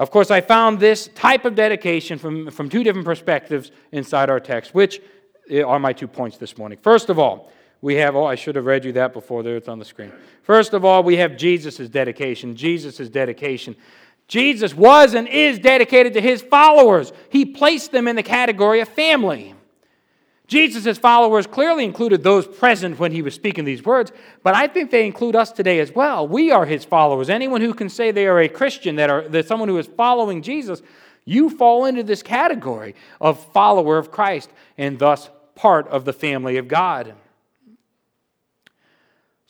Of 0.00 0.10
course, 0.10 0.30
I 0.30 0.40
found 0.40 0.80
this 0.80 1.10
type 1.14 1.44
of 1.44 1.54
dedication 1.54 2.18
from, 2.18 2.50
from 2.50 2.70
two 2.70 2.82
different 2.82 3.04
perspectives 3.04 3.70
inside 3.92 4.30
our 4.30 4.40
text, 4.40 4.74
which 4.74 5.02
eh, 5.50 5.60
are 5.60 5.78
my 5.78 5.92
two 5.92 6.08
points 6.08 6.38
this 6.38 6.56
morning. 6.56 6.78
First 6.80 7.10
of 7.10 7.18
all, 7.18 7.52
we 7.82 7.96
have, 7.96 8.16
oh, 8.16 8.24
I 8.24 8.34
should 8.34 8.56
have 8.56 8.64
read 8.64 8.86
you 8.86 8.92
that 8.92 9.12
before 9.12 9.42
there, 9.42 9.56
it's 9.56 9.68
on 9.68 9.78
the 9.78 9.84
screen. 9.84 10.10
First 10.42 10.72
of 10.72 10.86
all, 10.86 11.02
we 11.02 11.16
have 11.16 11.36
Jesus' 11.36 11.86
dedication. 11.90 12.56
Jesus' 12.56 13.10
dedication. 13.10 13.76
Jesus 14.26 14.74
was 14.74 15.12
and 15.12 15.28
is 15.28 15.58
dedicated 15.58 16.14
to 16.14 16.22
his 16.22 16.40
followers. 16.40 17.12
He 17.28 17.44
placed 17.44 17.92
them 17.92 18.08
in 18.08 18.16
the 18.16 18.22
category 18.22 18.80
of 18.80 18.88
family. 18.88 19.54
Jesus' 20.50 20.98
followers 20.98 21.46
clearly 21.46 21.84
included 21.84 22.24
those 22.24 22.44
present 22.44 22.98
when 22.98 23.12
he 23.12 23.22
was 23.22 23.34
speaking 23.34 23.64
these 23.64 23.84
words, 23.84 24.10
but 24.42 24.52
I 24.52 24.66
think 24.66 24.90
they 24.90 25.06
include 25.06 25.36
us 25.36 25.52
today 25.52 25.78
as 25.78 25.92
well. 25.92 26.26
We 26.26 26.50
are 26.50 26.66
his 26.66 26.84
followers. 26.84 27.30
Anyone 27.30 27.60
who 27.60 27.72
can 27.72 27.88
say 27.88 28.10
they 28.10 28.26
are 28.26 28.40
a 28.40 28.48
Christian, 28.48 28.96
that 28.96 29.10
are 29.10 29.28
that 29.28 29.46
someone 29.46 29.68
who 29.68 29.78
is 29.78 29.86
following 29.86 30.42
Jesus, 30.42 30.82
you 31.24 31.50
fall 31.50 31.84
into 31.84 32.02
this 32.02 32.24
category 32.24 32.96
of 33.20 33.38
follower 33.52 33.96
of 33.96 34.10
Christ 34.10 34.50
and 34.76 34.98
thus 34.98 35.30
part 35.54 35.86
of 35.86 36.04
the 36.04 36.12
family 36.12 36.56
of 36.56 36.66
God. 36.66 37.14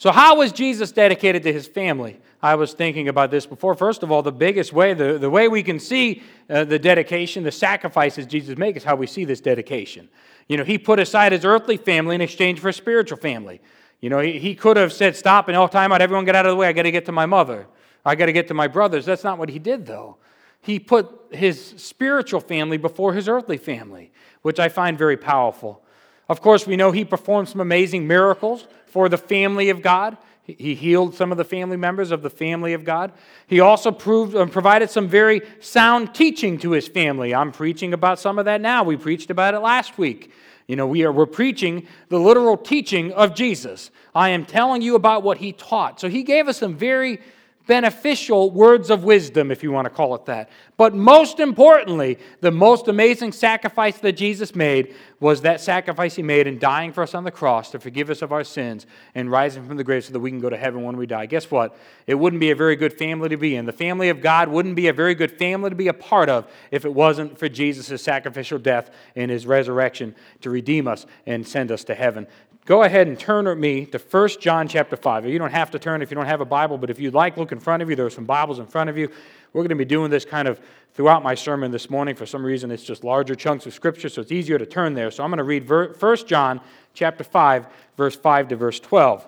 So, 0.01 0.11
how 0.13 0.37
was 0.37 0.51
Jesus 0.51 0.93
dedicated 0.93 1.43
to 1.43 1.53
his 1.53 1.67
family? 1.67 2.19
I 2.41 2.55
was 2.55 2.73
thinking 2.73 3.09
about 3.09 3.31
this 3.31 3.45
before. 3.45 3.75
First 3.75 4.03
of 4.03 4.11
all, 4.11 4.23
the 4.23 4.33
biggest 4.33 4.73
way, 4.73 4.95
the, 4.95 5.19
the 5.19 5.29
way 5.29 5.47
we 5.47 5.63
can 5.63 5.79
see 5.79 6.23
uh, 6.49 6.65
the 6.65 6.79
dedication, 6.79 7.45
the 7.45 7.53
sacrifices 7.53 8.25
Jesus 8.25 8.57
makes, 8.57 8.79
is 8.79 8.85
how 8.85 8.97
we 8.97 9.07
see 9.07 9.27
this 9.27 9.43
dedication. 9.43 10.09
You 10.49 10.57
know, 10.57 10.65
he 10.65 10.79
put 10.79 11.01
aside 11.01 11.33
his 11.33 11.45
earthly 11.45 11.77
family 11.77 12.15
in 12.15 12.23
exchange 12.23 12.61
for 12.61 12.71
a 12.71 12.73
spiritual 12.73 13.19
family. 13.19 13.61
You 14.01 14.09
know, 14.09 14.21
he, 14.21 14.39
he 14.39 14.55
could 14.55 14.79
have 14.79 14.91
said, 14.91 15.17
Stop 15.17 15.49
and 15.49 15.57
all 15.57 15.69
time 15.69 15.93
out, 15.93 16.01
everyone 16.01 16.25
get 16.25 16.35
out 16.35 16.47
of 16.47 16.51
the 16.51 16.57
way. 16.57 16.69
I 16.69 16.73
got 16.73 16.85
to 16.85 16.91
get 16.91 17.05
to 17.05 17.13
my 17.13 17.27
mother. 17.27 17.67
I 18.03 18.15
got 18.15 18.25
to 18.25 18.33
get 18.33 18.49
to 18.49 18.55
my 18.55 18.69
brothers. 18.69 19.05
That's 19.05 19.23
not 19.23 19.37
what 19.37 19.51
he 19.51 19.59
did, 19.59 19.85
though. 19.85 20.17
He 20.63 20.79
put 20.79 21.11
his 21.31 21.75
spiritual 21.77 22.41
family 22.41 22.79
before 22.79 23.13
his 23.13 23.29
earthly 23.29 23.59
family, 23.59 24.13
which 24.41 24.59
I 24.59 24.71
find 24.71 24.97
very 24.97 25.19
powerful. 25.19 25.85
Of 26.31 26.41
course, 26.41 26.67
we 26.67 26.77
know 26.77 26.91
he 26.91 27.05
performed 27.05 27.51
some 27.51 27.61
amazing 27.61 28.07
miracles 28.07 28.67
for 28.91 29.09
the 29.09 29.19
family 29.19 29.71
of 29.71 29.83
God. 29.83 30.17
He 30.45 30.75
healed 30.75 31.15
some 31.15 31.31
of 31.31 31.39
the 31.39 31.45
family 31.45 31.77
members 31.77 32.11
of 32.11 32.23
the 32.23 32.31
family 32.31 32.73
of 32.73 32.85
God. 32.85 33.13
He 33.47 33.61
also 33.61 33.91
proved, 33.91 34.35
uh, 34.35 34.47
provided 34.47 34.91
some 34.91 35.09
very 35.09 35.43
sound 35.61 36.15
teaching 36.15 36.59
to 36.59 36.73
his 36.73 36.89
family. 36.89 37.35
I'm 37.35 37.53
preaching 37.53 37.93
about 37.93 38.19
some 38.19 38.39
of 38.39 38.47
that 38.47 38.61
now. 38.61 38.83
We 38.83 38.97
preached 38.97 39.31
about 39.31 39.55
it 39.55 39.61
last 39.61 39.99
week. 39.99 40.33
You 40.67 40.77
know, 40.77 40.87
we 40.87 41.05
are, 41.05 41.13
we're 41.13 41.27
preaching 41.27 41.87
the 42.09 42.19
literal 42.19 42.57
teaching 42.57 43.13
of 43.13 43.35
Jesus. 43.35 43.91
I 44.15 44.31
am 44.31 44.45
telling 44.45 44.83
you 44.83 44.95
about 44.95 45.23
what 45.23 45.39
he 45.39 45.53
taught. 45.53 46.01
So 46.01 46.09
he 46.09 46.23
gave 46.23 46.49
us 46.49 46.59
some 46.59 46.77
very, 46.77 47.21
beneficial 47.67 48.51
words 48.51 48.91
of 48.91 49.05
wisdom, 49.05 49.51
if 49.51 49.63
you 49.63 49.71
want 49.71 49.85
to 49.87 49.91
call 49.91 50.15
it 50.15 50.25
that. 50.27 50.51
But 50.77 50.95
most 50.95 51.41
importantly, 51.41 52.19
the 52.41 52.51
most 52.51 52.89
amazing 52.89 53.33
sacrifice 53.33 53.99
that 53.99 54.13
Jesus 54.13 54.55
made 54.55 54.95
was 55.21 55.43
that 55.43 55.61
sacrifice 55.61 56.17
he 56.17 56.23
made 56.23 56.47
in 56.47 56.59
dying 56.59 56.93
for 56.93 57.03
us 57.03 57.15
on 57.15 57.25
the 57.25 57.31
cross 57.31 57.71
to 57.71 57.79
forgive 57.79 58.11
us 58.11 58.23
of 58.23 58.33
our 58.33 58.43
sins 58.43 58.87
and 59.15 59.31
rising 59.31 59.67
from 59.67 59.77
the 59.77 59.85
grave 59.85 60.05
so 60.05 60.13
that 60.13 60.21
we 60.21 60.31
can 60.31 60.41
go 60.41 60.51
to 60.51 60.57
heaven 60.57 60.83
when 60.83 60.97
we 60.97 61.07
die. 61.07 61.27
Guess 61.27 61.51
what? 61.51 61.77
It 62.07 62.15
wouldn't 62.15 62.41
be 62.41 62.51
a 62.51 62.57
very 62.57 62.77
good 62.77 62.95
family 62.95 63.29
to 63.29 63.37
be 63.37 63.55
in. 63.55 63.67
The 63.67 63.73
family 63.73 64.09
of 64.09 64.21
God 64.21 64.49
wouldn't 64.49 64.75
be 64.77 64.89
a 64.89 64.93
very 64.93 65.15
good 65.15 65.31
family 65.31 65.71
to 65.71 65.77
be 65.77 65.89
a 65.89 65.95
part 65.95 66.29
of 66.29 66.51
if 66.71 66.85
it 66.85 66.93
wasn't 66.93 67.39
for 67.39 67.49
Jesus' 67.49 68.03
sacrificial 68.03 68.59
death 68.59 68.91
and 69.15 69.31
his 69.31 69.47
resurrection 69.47 70.15
to 70.41 70.51
redeem 70.51 70.89
us 70.89 71.07
and 71.27 71.47
send 71.47 71.71
us 71.71 71.85
to 71.85 71.95
heaven 71.95 72.27
go 72.65 72.83
ahead 72.83 73.07
and 73.07 73.19
turn 73.19 73.47
with 73.47 73.59
me 73.59 73.87
to 73.87 73.99
1 73.99 74.29
John 74.41 74.69
chapter 74.69 74.97
5. 74.97 75.27
You 75.27 75.39
don't 75.39 75.53
have 75.53 75.71
to 75.73 75.79
turn 75.79 76.03
if 76.03 76.11
you 76.11 76.15
don't 76.15 76.27
have 76.27 76.41
a 76.41 76.45
Bible, 76.47 76.79
but 76.79 76.91
if 76.91 76.99
you'd 76.99 77.15
like, 77.15 77.37
look 77.37 77.53
in 77.53 77.61
front 77.61 77.83
of 77.83 77.91
you. 77.91 77.97
There 77.97 78.07
are 78.07 78.11
some 78.11 78.25
Bibles 78.25 78.59
in 78.59 78.67
front 78.67 78.91
of 78.91 78.97
you. 78.97 79.11
We're 79.53 79.63
going 79.63 79.71
to 79.71 79.75
be 79.77 79.85
doing 79.85 80.11
this 80.11 80.25
kind 80.25 80.47
of 80.47 80.61
throughout 80.95 81.23
my 81.23 81.35
sermon 81.35 81.71
this 81.71 81.91
morning. 81.91 82.15
For 82.15 82.27
some 82.27 82.45
reason, 82.45 82.71
it's 82.71 82.85
just 82.85 83.05
larger 83.05 83.35
chunks 83.35 83.67
of 83.67 83.75
Scripture, 83.75 84.09
so 84.09 84.23
it's 84.23 84.33
easier 84.33 84.59
to 84.59 84.67
turn 84.67 84.95
there. 84.95 85.11
So 85.11 85.25
I'm 85.25 85.31
going 85.31 85.39
to 85.39 85.45
read 85.45 85.69
1 85.69 86.17
John 86.27 86.61
chapter 86.95 87.25
5, 87.25 87.67
verse 87.97 88.17
5 88.17 88.49
to 88.49 88.57
verse 88.57 88.81
12. 88.81 89.27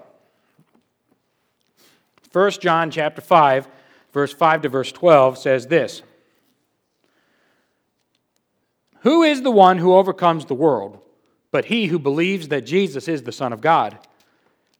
1 2.32 2.50
John 2.52 2.90
chapter 2.90 3.20
5, 3.20 3.68
verse 4.12 4.32
5 4.32 4.62
to 4.62 4.68
verse 4.68 4.92
12 4.92 5.38
says 5.38 5.66
this 5.66 6.02
Who 9.00 9.22
is 9.22 9.42
the 9.42 9.50
one 9.50 9.78
who 9.78 9.94
overcomes 9.94 10.46
the 10.46 10.54
world? 10.54 11.01
But 11.52 11.66
he 11.66 11.86
who 11.86 12.00
believes 12.00 12.48
that 12.48 12.66
Jesus 12.66 13.06
is 13.06 13.22
the 13.22 13.30
Son 13.30 13.52
of 13.52 13.60
God. 13.60 13.96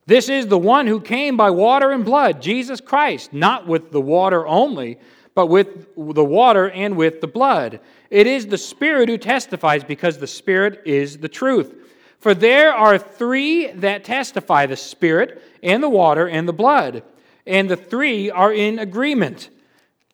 This 0.06 0.28
is 0.28 0.48
the 0.48 0.58
one 0.58 0.88
who 0.88 1.00
came 1.00 1.36
by 1.36 1.50
water 1.50 1.92
and 1.92 2.04
blood, 2.04 2.42
Jesus 2.42 2.80
Christ, 2.80 3.32
not 3.32 3.68
with 3.68 3.92
the 3.92 4.00
water 4.00 4.44
only, 4.44 4.98
but 5.34 5.46
with 5.46 5.94
the 5.96 6.24
water 6.24 6.68
and 6.70 6.96
with 6.96 7.20
the 7.20 7.28
blood. 7.28 7.78
It 8.10 8.26
is 8.26 8.46
the 8.46 8.58
Spirit 8.58 9.08
who 9.08 9.16
testifies, 9.16 9.84
because 9.84 10.18
the 10.18 10.26
Spirit 10.26 10.82
is 10.84 11.18
the 11.18 11.28
truth. 11.28 11.72
For 12.18 12.34
there 12.34 12.74
are 12.74 12.98
three 12.98 13.68
that 13.68 14.04
testify 14.04 14.66
the 14.66 14.76
Spirit, 14.76 15.42
and 15.62 15.82
the 15.82 15.88
water, 15.88 16.28
and 16.28 16.48
the 16.48 16.52
blood, 16.52 17.04
and 17.46 17.70
the 17.70 17.76
three 17.76 18.30
are 18.30 18.52
in 18.52 18.78
agreement. 18.78 19.50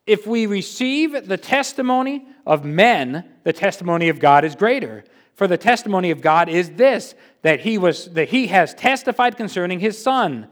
If 0.07 0.27
we 0.27 0.47
receive 0.47 1.29
the 1.29 1.37
testimony 1.37 2.27
of 2.47 2.65
men, 2.65 3.25
the 3.45 3.53
testimony 3.53 4.09
of 4.09 4.21
God 4.21 4.45
is 4.45 4.55
greater. 4.55 5.05
For 5.39 5.47
the 5.47 5.57
testimony 5.57 6.11
of 6.11 6.21
God 6.21 6.49
is 6.49 6.71
this 6.71 7.15
that 7.43 7.61
he, 7.61 7.79
was, 7.79 8.07
that 8.15 8.31
he 8.31 8.49
has 8.49 8.75
testified 8.75 9.37
concerning 9.37 9.79
his 9.79 9.97
Son. 9.97 10.49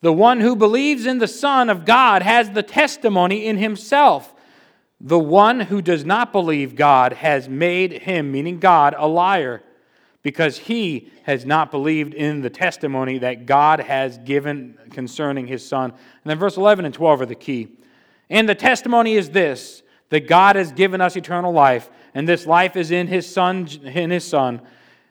The 0.00 0.12
one 0.12 0.40
who 0.40 0.56
believes 0.56 1.06
in 1.06 1.18
the 1.18 1.28
Son 1.28 1.70
of 1.70 1.84
God 1.84 2.20
has 2.22 2.50
the 2.50 2.64
testimony 2.64 3.46
in 3.46 3.58
himself. 3.58 4.34
The 5.00 5.20
one 5.20 5.60
who 5.60 5.80
does 5.80 6.04
not 6.04 6.32
believe 6.32 6.74
God 6.74 7.12
has 7.12 7.48
made 7.48 7.92
him, 7.92 8.32
meaning 8.32 8.58
God, 8.58 8.96
a 8.98 9.06
liar, 9.06 9.62
because 10.22 10.58
he 10.58 11.12
has 11.22 11.46
not 11.46 11.70
believed 11.70 12.12
in 12.12 12.40
the 12.40 12.50
testimony 12.50 13.18
that 13.18 13.46
God 13.46 13.78
has 13.78 14.18
given 14.18 14.76
concerning 14.90 15.46
his 15.46 15.64
Son. 15.64 15.92
And 15.92 16.00
then 16.24 16.40
verse 16.40 16.56
11 16.56 16.84
and 16.84 16.92
12 16.92 17.20
are 17.20 17.26
the 17.26 17.36
key. 17.36 17.68
And 18.28 18.48
the 18.48 18.56
testimony 18.56 19.14
is 19.14 19.30
this 19.30 19.83
that 20.14 20.28
God 20.28 20.54
has 20.54 20.70
given 20.70 21.00
us 21.00 21.16
eternal 21.16 21.52
life 21.52 21.90
and 22.14 22.28
this 22.28 22.46
life 22.46 22.76
is 22.76 22.92
in 22.92 23.08
his 23.08 23.28
son 23.28 23.66
in 23.82 24.12
his 24.12 24.24
son. 24.24 24.60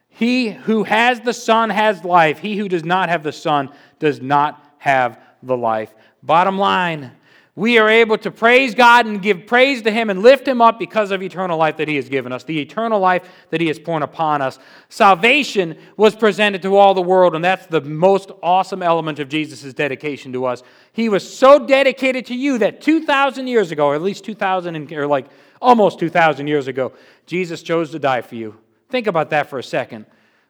He 0.07 0.51
who 0.51 0.85
has 0.85 1.19
the 1.19 1.33
son 1.33 1.71
has 1.71 2.05
life. 2.05 2.39
He 2.39 2.55
who 2.55 2.69
does 2.69 2.85
not 2.85 3.09
have 3.09 3.21
the 3.21 3.33
son 3.33 3.69
does 3.99 4.21
not 4.21 4.65
have 4.77 5.19
the 5.41 5.57
life. 5.57 5.93
Bottom 6.21 6.57
line 6.57 7.11
we 7.55 7.77
are 7.77 7.87
able 7.87 8.17
to 8.17 8.31
praise 8.31 8.73
God 8.73 9.05
and 9.05 9.21
give 9.21 9.45
praise 9.45 9.83
to 9.83 9.91
Him 9.91 10.09
and 10.09 10.23
lift 10.23 10.47
Him 10.47 10.59
up 10.59 10.79
because 10.79 11.11
of 11.11 11.21
eternal 11.21 11.57
life 11.57 11.77
that 11.77 11.87
He 11.87 11.97
has 11.97 12.09
given 12.09 12.31
us, 12.31 12.43
the 12.43 12.59
eternal 12.59 12.99
life 12.99 13.29
that 13.51 13.61
He 13.61 13.67
has 13.67 13.77
poured 13.77 14.01
upon 14.01 14.41
us. 14.41 14.57
Salvation 14.89 15.77
was 15.95 16.15
presented 16.15 16.63
to 16.63 16.75
all 16.75 16.95
the 16.95 17.01
world, 17.01 17.35
and 17.35 17.45
that's 17.45 17.67
the 17.67 17.81
most 17.81 18.31
awesome 18.41 18.81
element 18.81 19.19
of 19.19 19.29
Jesus' 19.29 19.71
dedication 19.71 20.33
to 20.33 20.45
us. 20.45 20.63
He 20.93 21.09
was 21.09 21.31
so 21.31 21.59
dedicated 21.59 22.25
to 22.27 22.35
you 22.35 22.57
that 22.57 22.81
2,000 22.81 23.45
years 23.45 23.71
ago, 23.71 23.87
or 23.87 23.95
at 23.95 24.01
least 24.01 24.25
2,000, 24.25 24.91
or 24.91 25.05
like 25.05 25.27
almost 25.61 25.99
2,000 25.99 26.47
years 26.47 26.67
ago, 26.67 26.91
Jesus 27.27 27.61
chose 27.61 27.91
to 27.91 27.99
die 27.99 28.21
for 28.21 28.33
you. 28.33 28.57
Think 28.89 29.05
about 29.05 29.29
that 29.29 29.47
for 29.47 29.59
a 29.59 29.63
second. 29.63 30.07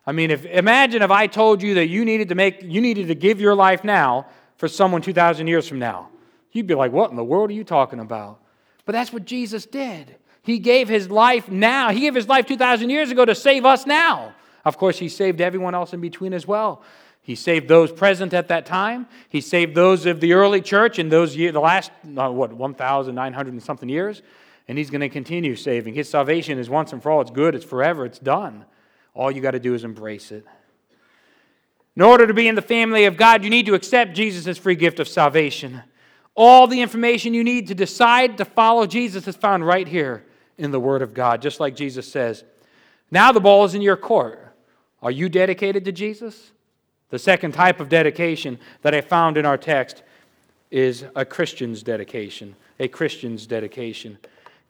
I 0.07 0.13
mean, 0.13 0.31
if, 0.31 0.45
imagine 0.45 1.01
if 1.01 1.11
I 1.11 1.27
told 1.27 1.61
you 1.61 1.73
that 1.75 1.87
you 1.87 2.05
needed 2.05 2.29
to 2.29 2.35
make, 2.35 2.61
you 2.63 2.79
needed 2.79 3.09
to 3.09 3.15
give 3.15 3.41
your 3.41 3.55
life 3.55 3.83
now 3.83 4.27
for 4.55 4.69
someone 4.69 5.01
2,000 5.01 5.47
years 5.47 5.67
from 5.67 5.79
now. 5.79 6.09
You'd 6.53 6.67
be 6.67 6.75
like, 6.75 6.91
what 6.91 7.09
in 7.09 7.15
the 7.15 7.23
world 7.23 7.49
are 7.49 7.53
you 7.53 7.63
talking 7.63 7.99
about? 7.99 8.39
But 8.85 8.93
that's 8.93 9.11
what 9.11 9.25
Jesus 9.25 9.65
did. 9.65 10.15
He 10.43 10.59
gave 10.59 10.87
his 10.87 11.09
life 11.09 11.49
now. 11.49 11.89
He 11.89 12.01
gave 12.01 12.15
his 12.15 12.27
life 12.27 12.45
2,000 12.45 12.89
years 12.89 13.11
ago 13.11 13.25
to 13.25 13.35
save 13.35 13.65
us 13.65 13.85
now. 13.85 14.33
Of 14.63 14.77
course, 14.77 14.99
he 14.99 15.09
saved 15.09 15.41
everyone 15.41 15.75
else 15.75 15.93
in 15.93 15.99
between 15.99 16.33
as 16.33 16.47
well. 16.47 16.81
He 17.21 17.35
saved 17.35 17.67
those 17.67 17.91
present 17.91 18.33
at 18.33 18.49
that 18.49 18.65
time. 18.65 19.07
He 19.29 19.41
saved 19.41 19.75
those 19.75 20.05
of 20.05 20.19
the 20.21 20.33
early 20.33 20.61
church 20.61 20.99
in 20.99 21.09
those 21.09 21.35
years, 21.35 21.53
the 21.53 21.59
last, 21.59 21.91
uh, 22.17 22.29
what, 22.29 22.53
1,900 22.53 23.53
and 23.53 23.63
something 23.63 23.89
years 23.89 24.21
and 24.67 24.77
He's 24.77 24.89
going 24.89 25.01
to 25.01 25.09
continue 25.09 25.55
saving. 25.55 25.93
His 25.93 26.09
salvation 26.09 26.57
is 26.57 26.69
once 26.69 26.93
and 26.93 27.01
for 27.01 27.11
all. 27.11 27.21
It's 27.21 27.31
good, 27.31 27.55
it's 27.55 27.65
forever, 27.65 28.05
it's 28.05 28.19
done. 28.19 28.65
All 29.13 29.31
you 29.31 29.41
got 29.41 29.51
to 29.51 29.59
do 29.59 29.73
is 29.73 29.83
embrace 29.83 30.31
it. 30.31 30.45
In 31.95 32.01
order 32.01 32.25
to 32.25 32.33
be 32.33 32.47
in 32.47 32.55
the 32.55 32.61
family 32.61 33.05
of 33.05 33.17
God, 33.17 33.43
you 33.43 33.49
need 33.49 33.67
to 33.67 33.75
accept 33.75 34.15
Jesus' 34.15 34.57
free 34.57 34.75
gift 34.75 34.99
of 34.99 35.07
salvation. 35.07 35.83
All 36.35 36.67
the 36.67 36.81
information 36.81 37.33
you 37.33 37.43
need 37.43 37.67
to 37.67 37.75
decide 37.75 38.37
to 38.37 38.45
follow 38.45 38.87
Jesus 38.87 39.27
is 39.27 39.35
found 39.35 39.65
right 39.65 39.87
here 39.87 40.25
in 40.57 40.71
the 40.71 40.79
Word 40.79 41.01
of 41.01 41.13
God, 41.13 41.41
just 41.41 41.59
like 41.59 41.75
Jesus 41.75 42.11
says. 42.11 42.43
Now 43.11 43.31
the 43.31 43.39
ball 43.39 43.65
is 43.65 43.75
in 43.75 43.81
your 43.81 43.97
court. 43.97 44.39
Are 45.01 45.11
you 45.11 45.29
dedicated 45.29 45.85
to 45.85 45.91
Jesus? 45.91 46.51
The 47.09 47.19
second 47.19 47.51
type 47.53 47.79
of 47.79 47.89
dedication 47.89 48.57
that 48.81 48.95
I 48.95 49.01
found 49.01 49.37
in 49.37 49.45
our 49.45 49.57
text 49.57 50.01
is 50.71 51.05
a 51.15 51.23
Christian's 51.23 51.83
dedication. 51.83 52.55
A 52.79 52.87
Christian's 52.87 53.45
dedication. 53.45 54.17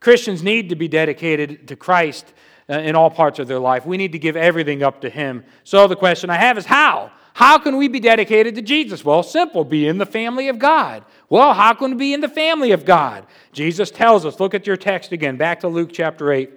Christians 0.02 0.44
need 0.44 0.68
to 0.68 0.76
be 0.76 0.90
dedicated 0.90 1.70
to 1.70 1.78
Christ 1.78 2.34
uh, 2.70 2.74
in 2.74 2.96
all 2.96 3.10
parts 3.10 3.40
of 3.40 3.48
their 3.48 3.60
life. 3.60 3.86
We 3.86 3.96
need 3.96 4.12
to 4.12 4.20
give 4.20 4.36
everything 4.36 4.84
up 4.84 5.00
to 5.02 5.10
Him. 5.10 5.46
So 5.64 5.88
the 5.88 5.96
question 5.96 6.30
I 6.30 6.36
have 6.36 6.58
is 6.58 6.66
how? 6.66 7.12
How 7.34 7.58
can 7.58 7.78
we 7.78 7.88
be 7.88 8.00
dedicated 8.00 8.56
to 8.56 8.62
Jesus? 8.62 9.06
Well, 9.06 9.24
simple 9.24 9.64
be 9.64 9.88
in 9.88 9.98
the 9.98 10.06
family 10.06 10.50
of 10.50 10.60
God. 10.60 11.04
Well, 11.34 11.56
how 11.56 11.74
can 11.74 11.90
we 11.90 11.98
be 11.98 12.14
in 12.14 12.22
the 12.22 12.30
family 12.30 12.74
of 12.74 12.86
God? 12.86 13.26
Jesus 13.54 13.90
tells 13.90 14.24
us, 14.24 14.40
look 14.40 14.54
at 14.54 14.68
your 14.68 14.78
text 14.78 15.12
again, 15.14 15.36
back 15.36 15.62
to 15.62 15.68
Luke 15.68 15.90
chapter 15.92 16.32
8, 16.32 16.52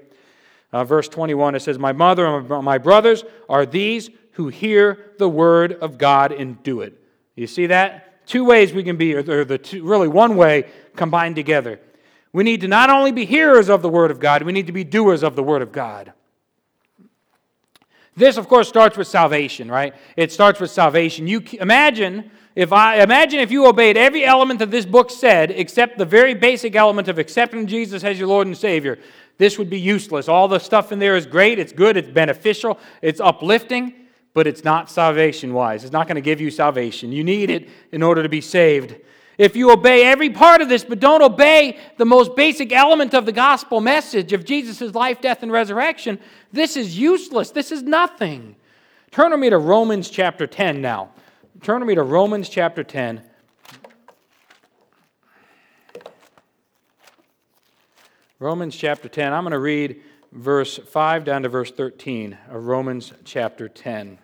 uh, 0.70 0.84
verse 0.84 1.08
21. 1.08 1.54
It 1.54 1.60
says, 1.60 1.78
My 1.78 1.92
mother 1.92 2.26
and 2.26 2.46
my 2.46 2.76
brothers 2.76 3.24
are 3.48 3.64
these 3.64 4.10
who 4.32 4.48
hear 4.48 5.12
the 5.16 5.30
word 5.30 5.72
of 5.72 5.96
God 5.96 6.30
and 6.30 6.62
do 6.62 6.82
it. 6.82 6.92
You 7.36 7.46
see 7.46 7.68
that? 7.68 8.26
Two 8.26 8.44
ways 8.44 8.74
we 8.74 8.82
can 8.82 8.98
be, 8.98 9.14
or 9.14 9.46
the 9.46 9.56
two, 9.56 9.82
really 9.82 10.08
one 10.08 10.36
way 10.36 10.68
combined 10.94 11.36
together. 11.36 11.80
We 12.34 12.44
need 12.44 12.60
to 12.60 12.68
not 12.68 12.90
only 12.90 13.12
be 13.12 13.24
hearers 13.24 13.70
of 13.70 13.80
the 13.80 13.88
Word 13.88 14.10
of 14.10 14.20
God, 14.20 14.42
we 14.42 14.52
need 14.52 14.66
to 14.66 14.72
be 14.72 14.84
doers 14.84 15.22
of 15.22 15.36
the 15.36 15.42
Word 15.42 15.62
of 15.62 15.72
God. 15.72 16.12
This, 18.16 18.38
of 18.38 18.48
course, 18.48 18.68
starts 18.68 18.96
with 18.96 19.06
salvation, 19.06 19.70
right? 19.70 19.94
It 20.16 20.32
starts 20.32 20.58
with 20.58 20.70
salvation. 20.70 21.26
You 21.26 21.42
imagine 21.60 22.30
if 22.54 22.72
I 22.72 23.02
imagine 23.02 23.40
if 23.40 23.50
you 23.50 23.66
obeyed 23.66 23.98
every 23.98 24.24
element 24.24 24.58
that 24.60 24.70
this 24.70 24.86
book 24.86 25.10
said, 25.10 25.50
except 25.50 25.98
the 25.98 26.06
very 26.06 26.32
basic 26.32 26.74
element 26.74 27.08
of 27.08 27.18
accepting 27.18 27.66
Jesus 27.66 28.02
as 28.02 28.18
your 28.18 28.28
Lord 28.28 28.46
and 28.46 28.56
Savior. 28.56 28.98
This 29.36 29.58
would 29.58 29.68
be 29.68 29.78
useless. 29.78 30.28
All 30.28 30.48
the 30.48 30.58
stuff 30.58 30.92
in 30.92 30.98
there 30.98 31.14
is 31.14 31.26
great, 31.26 31.58
it's 31.58 31.74
good, 31.74 31.98
it's 31.98 32.08
beneficial, 32.08 32.78
it's 33.02 33.20
uplifting, 33.20 33.92
but 34.32 34.46
it's 34.46 34.64
not 34.64 34.90
salvation 34.90 35.52
wise. 35.52 35.84
It's 35.84 35.92
not 35.92 36.06
going 36.06 36.14
to 36.14 36.22
give 36.22 36.40
you 36.40 36.50
salvation. 36.50 37.12
You 37.12 37.22
need 37.22 37.50
it 37.50 37.68
in 37.92 38.02
order 38.02 38.22
to 38.22 38.28
be 38.30 38.40
saved. 38.40 38.96
If 39.38 39.54
you 39.54 39.70
obey 39.70 40.04
every 40.04 40.30
part 40.30 40.62
of 40.62 40.68
this, 40.68 40.82
but 40.84 40.98
don't 40.98 41.22
obey 41.22 41.78
the 41.98 42.06
most 42.06 42.34
basic 42.36 42.72
element 42.72 43.12
of 43.12 43.26
the 43.26 43.32
gospel 43.32 43.80
message 43.80 44.32
of 44.32 44.44
Jesus' 44.44 44.94
life, 44.94 45.20
death, 45.20 45.42
and 45.42 45.52
resurrection, 45.52 46.18
this 46.52 46.76
is 46.76 46.98
useless. 46.98 47.50
This 47.50 47.70
is 47.70 47.82
nothing. 47.82 48.56
Turn 49.10 49.30
with 49.32 49.40
me 49.40 49.50
to 49.50 49.58
Romans 49.58 50.08
chapter 50.08 50.46
10 50.46 50.80
now. 50.80 51.10
Turn 51.62 51.80
with 51.80 51.88
me 51.88 51.94
to 51.94 52.02
Romans 52.02 52.48
chapter 52.48 52.82
10. 52.82 53.22
Romans 58.38 58.76
chapter 58.76 59.08
10. 59.08 59.32
I'm 59.32 59.44
going 59.44 59.52
to 59.52 59.58
read 59.58 60.00
verse 60.32 60.78
5 60.78 61.24
down 61.24 61.42
to 61.42 61.48
verse 61.48 61.70
13 61.70 62.36
of 62.50 62.66
Romans 62.66 63.12
chapter 63.24 63.68
10. 63.68 64.18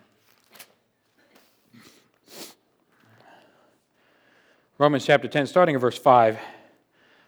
Romans 4.83 5.07
chapter 5.07 5.29
10, 5.29 5.47
starting 5.47 5.77
in 5.77 5.81
verse 5.81 5.97
5. 5.97 6.41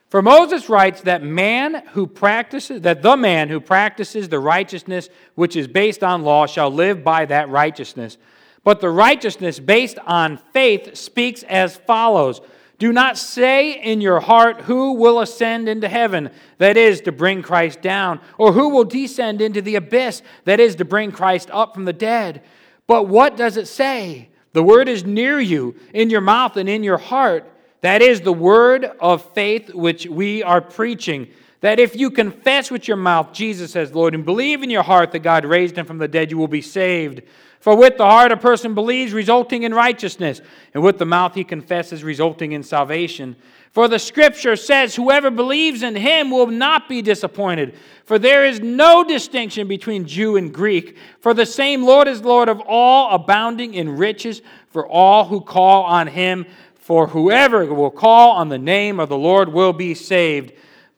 For 0.08 0.20
Moses 0.22 0.68
writes 0.68 1.02
that 1.02 1.22
man 1.22 1.86
who 1.92 2.08
practices 2.08 2.80
that 2.80 3.00
the 3.00 3.16
man 3.16 3.48
who 3.48 3.60
practices 3.60 4.28
the 4.28 4.40
righteousness 4.40 5.08
which 5.36 5.54
is 5.54 5.68
based 5.68 6.02
on 6.02 6.24
law 6.24 6.46
shall 6.46 6.68
live 6.68 7.04
by 7.04 7.26
that 7.26 7.48
righteousness. 7.48 8.18
But 8.64 8.80
the 8.80 8.90
righteousness 8.90 9.60
based 9.60 10.00
on 10.00 10.38
faith 10.52 10.96
speaks 10.96 11.44
as 11.44 11.76
follows. 11.76 12.40
Do 12.80 12.92
not 12.92 13.18
say 13.18 13.80
in 13.80 14.00
your 14.00 14.18
heart, 14.18 14.62
Who 14.62 14.94
will 14.94 15.20
ascend 15.20 15.68
into 15.68 15.88
heaven? 15.88 16.30
That 16.58 16.76
is, 16.76 17.02
to 17.02 17.12
bring 17.12 17.40
Christ 17.42 17.80
down. 17.80 18.18
Or 18.36 18.50
who 18.50 18.70
will 18.70 18.82
descend 18.82 19.40
into 19.40 19.62
the 19.62 19.76
abyss? 19.76 20.22
That 20.44 20.58
is, 20.58 20.74
to 20.74 20.84
bring 20.84 21.12
Christ 21.12 21.50
up 21.52 21.74
from 21.74 21.84
the 21.84 21.92
dead. 21.92 22.42
But 22.88 23.06
what 23.06 23.36
does 23.36 23.56
it 23.56 23.68
say? 23.68 24.30
The 24.54 24.62
word 24.62 24.88
is 24.88 25.04
near 25.04 25.40
you, 25.40 25.74
in 25.92 26.10
your 26.10 26.20
mouth 26.20 26.56
and 26.56 26.68
in 26.68 26.84
your 26.84 26.96
heart. 26.96 27.44
That 27.80 28.00
is 28.02 28.20
the 28.20 28.32
word 28.32 28.84
of 29.00 29.34
faith 29.34 29.74
which 29.74 30.06
we 30.06 30.44
are 30.44 30.60
preaching. 30.60 31.28
That 31.64 31.80
if 31.80 31.96
you 31.96 32.10
confess 32.10 32.70
with 32.70 32.86
your 32.86 32.98
mouth 32.98 33.32
Jesus 33.32 33.74
as 33.74 33.94
Lord 33.94 34.14
and 34.14 34.22
believe 34.22 34.62
in 34.62 34.68
your 34.68 34.82
heart 34.82 35.12
that 35.12 35.20
God 35.20 35.46
raised 35.46 35.78
him 35.78 35.86
from 35.86 35.96
the 35.96 36.06
dead, 36.06 36.30
you 36.30 36.36
will 36.36 36.46
be 36.46 36.60
saved. 36.60 37.22
For 37.58 37.74
with 37.74 37.96
the 37.96 38.04
heart 38.04 38.32
a 38.32 38.36
person 38.36 38.74
believes, 38.74 39.14
resulting 39.14 39.62
in 39.62 39.72
righteousness, 39.72 40.42
and 40.74 40.82
with 40.82 40.98
the 40.98 41.06
mouth 41.06 41.34
he 41.34 41.42
confesses, 41.42 42.04
resulting 42.04 42.52
in 42.52 42.62
salvation. 42.62 43.34
For 43.70 43.88
the 43.88 43.98
scripture 43.98 44.56
says, 44.56 44.94
Whoever 44.94 45.30
believes 45.30 45.82
in 45.82 45.96
him 45.96 46.30
will 46.30 46.48
not 46.48 46.86
be 46.86 47.00
disappointed. 47.00 47.74
For 48.04 48.18
there 48.18 48.44
is 48.44 48.60
no 48.60 49.02
distinction 49.02 49.66
between 49.66 50.06
Jew 50.06 50.36
and 50.36 50.52
Greek. 50.52 50.98
For 51.20 51.32
the 51.32 51.46
same 51.46 51.82
Lord 51.82 52.08
is 52.08 52.20
Lord 52.20 52.50
of 52.50 52.60
all, 52.68 53.14
abounding 53.14 53.72
in 53.72 53.96
riches 53.96 54.42
for 54.68 54.86
all 54.86 55.24
who 55.24 55.40
call 55.40 55.84
on 55.84 56.08
him. 56.08 56.44
For 56.74 57.06
whoever 57.06 57.64
will 57.72 57.90
call 57.90 58.32
on 58.32 58.50
the 58.50 58.58
name 58.58 59.00
of 59.00 59.08
the 59.08 59.16
Lord 59.16 59.48
will 59.48 59.72
be 59.72 59.94
saved. 59.94 60.52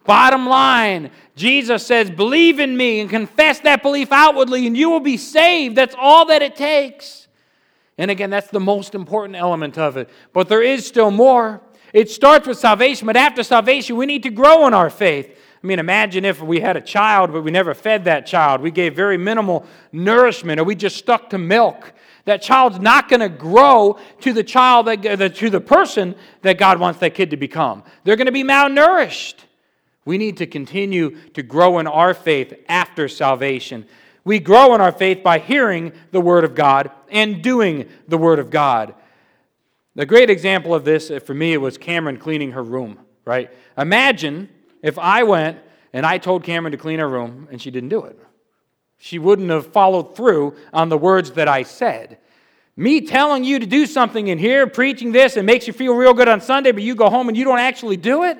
Bottom 0.07 0.47
line, 0.47 1.11
Jesus 1.35 1.87
says, 1.87 2.11
Believe 2.11 2.61
in 2.61 2.77
me 2.77 3.01
and 3.01 3.11
confess 3.11 3.61
that 3.61 3.83
belief 3.83 4.13
outwardly, 4.13 4.67
and 4.67 4.77
you 4.77 4.91
will 4.91 5.01
be 5.01 5.17
saved. 5.17 5.77
That's 5.77 5.95
all 5.99 6.27
that 6.27 6.43
it 6.43 6.57
takes. 6.57 7.29
And 7.99 8.11
again, 8.11 8.31
that's 8.31 8.49
the 8.49 8.61
most 8.61 8.95
important 8.95 9.37
element 9.37 9.79
of 9.79 9.97
it. 9.97 10.11
But 10.33 10.49
there 10.49 10.63
is 10.63 10.87
still 10.87 11.11
more. 11.11 11.61
It 11.93 12.11
starts 12.11 12.47
with 12.47 12.59
salvation, 12.59 13.07
but 13.07 13.17
after 13.17 13.43
salvation, 13.43 13.97
we 13.97 14.07
need 14.07 14.23
to 14.25 14.31
grow 14.31 14.67
in 14.67 14.75
our 14.75 14.91
faith. 14.91 15.39
I 15.63 15.67
mean, 15.67 15.79
imagine 15.79 16.25
if 16.25 16.43
we 16.43 16.61
had 16.61 16.77
a 16.77 16.81
child, 16.81 17.33
but 17.33 17.43
we 17.43 17.51
never 17.51 17.75
fed 17.75 18.05
that 18.05 18.27
child. 18.27 18.61
We 18.61 18.71
gave 18.71 18.95
very 18.95 19.17
minimal 19.17 19.67
nourishment, 19.93 20.61
or 20.61 20.65
we 20.65 20.75
just 20.75 20.97
stuck 20.97 21.31
to 21.31 21.39
milk. 21.39 21.93
That 22.27 22.43
child's 22.43 22.79
not 22.79 23.09
going 23.09 23.21
to 23.21 23.29
grow 23.29 23.99
to 24.21 24.33
the 24.33 24.45
child, 24.45 24.87
that, 24.87 25.35
to 25.37 25.51
the 25.51 25.61
person 25.61 26.15
that 26.43 26.59
God 26.59 26.79
wants 26.79 27.01
that 27.01 27.15
kid 27.15 27.31
to 27.31 27.37
become. 27.37 27.83
They're 28.05 28.17
going 28.17 28.27
to 28.27 28.33
be 28.33 28.45
malnourished. 28.45 29.46
We 30.07 30.17
need 30.17 30.39
to 30.39 30.47
continue 30.47 31.19
to 31.33 31.43
grow 31.43 31.79
in 31.79 31.87
our 31.87 32.15
faith 32.15 32.55
after 32.69 33.09
salvation. 33.09 33.87
We 34.25 34.39
grow 34.39 34.75
in 34.75 34.81
our 34.81 34.93
faith 34.93 35.23
by 35.23 35.39
hearing 35.41 35.93
the 36.13 36.21
Word 36.21 36.45
of 36.45 36.55
God 36.55 36.91
and 37.11 37.43
doing 37.43 37.89
the 38.09 38.17
Word 38.17 38.39
of 38.39 38.49
God. 38.49 38.95
The 39.97 40.07
great 40.07 40.31
example 40.31 40.75
of 40.75 40.85
this 40.85 41.11
uh, 41.11 41.21
for 41.21 41.35
me 41.35 41.53
it 41.53 41.59
was 41.59 41.77
Cameron 41.77 42.19
cleaning 42.19 42.53
her 42.53 42.63
room, 42.63 42.99
right? 43.25 43.53
Imagine 43.77 44.49
if 44.83 44.99
I 44.99 45.25
went 45.25 45.59
and 45.93 46.07
I 46.07 46.19
told 46.19 46.45
Cameron 46.45 46.73
to 46.73 46.79
clean 46.79 47.01
her 47.01 47.09
room 47.09 47.49
and 47.51 47.61
she 47.61 47.71
didn't 47.71 47.89
do 47.89 48.05
it. 48.05 48.19
She 48.99 49.19
wouldn't 49.19 49.51
have 49.51 49.73
followed 49.73 50.17
through 50.17 50.57
on 50.73 50.89
the 50.89 50.99
words 50.99 51.33
that 51.33 51.49
I 51.49 51.65
said. 51.65 52.19
Me 52.77 53.01
telling 53.01 53.43
you 53.43 53.59
to 53.59 53.67
do 53.67 53.87
something 53.87 54.29
in 54.29 54.39
here, 54.39 54.67
preaching 54.67 55.11
this, 55.11 55.37
it 55.37 55.45
makes 55.45 55.67
you 55.67 55.73
feel 55.73 55.95
real 55.95 56.15
good 56.15 56.29
on 56.29 56.41
Sunday, 56.41 56.73
but 56.73 56.83
you 56.83 56.95
go 56.95 57.11
home 57.11 57.29
and 57.29 57.37
you 57.37 57.45
don't 57.45 57.59
actually 57.59 57.97
do 57.97 58.23
it? 58.25 58.39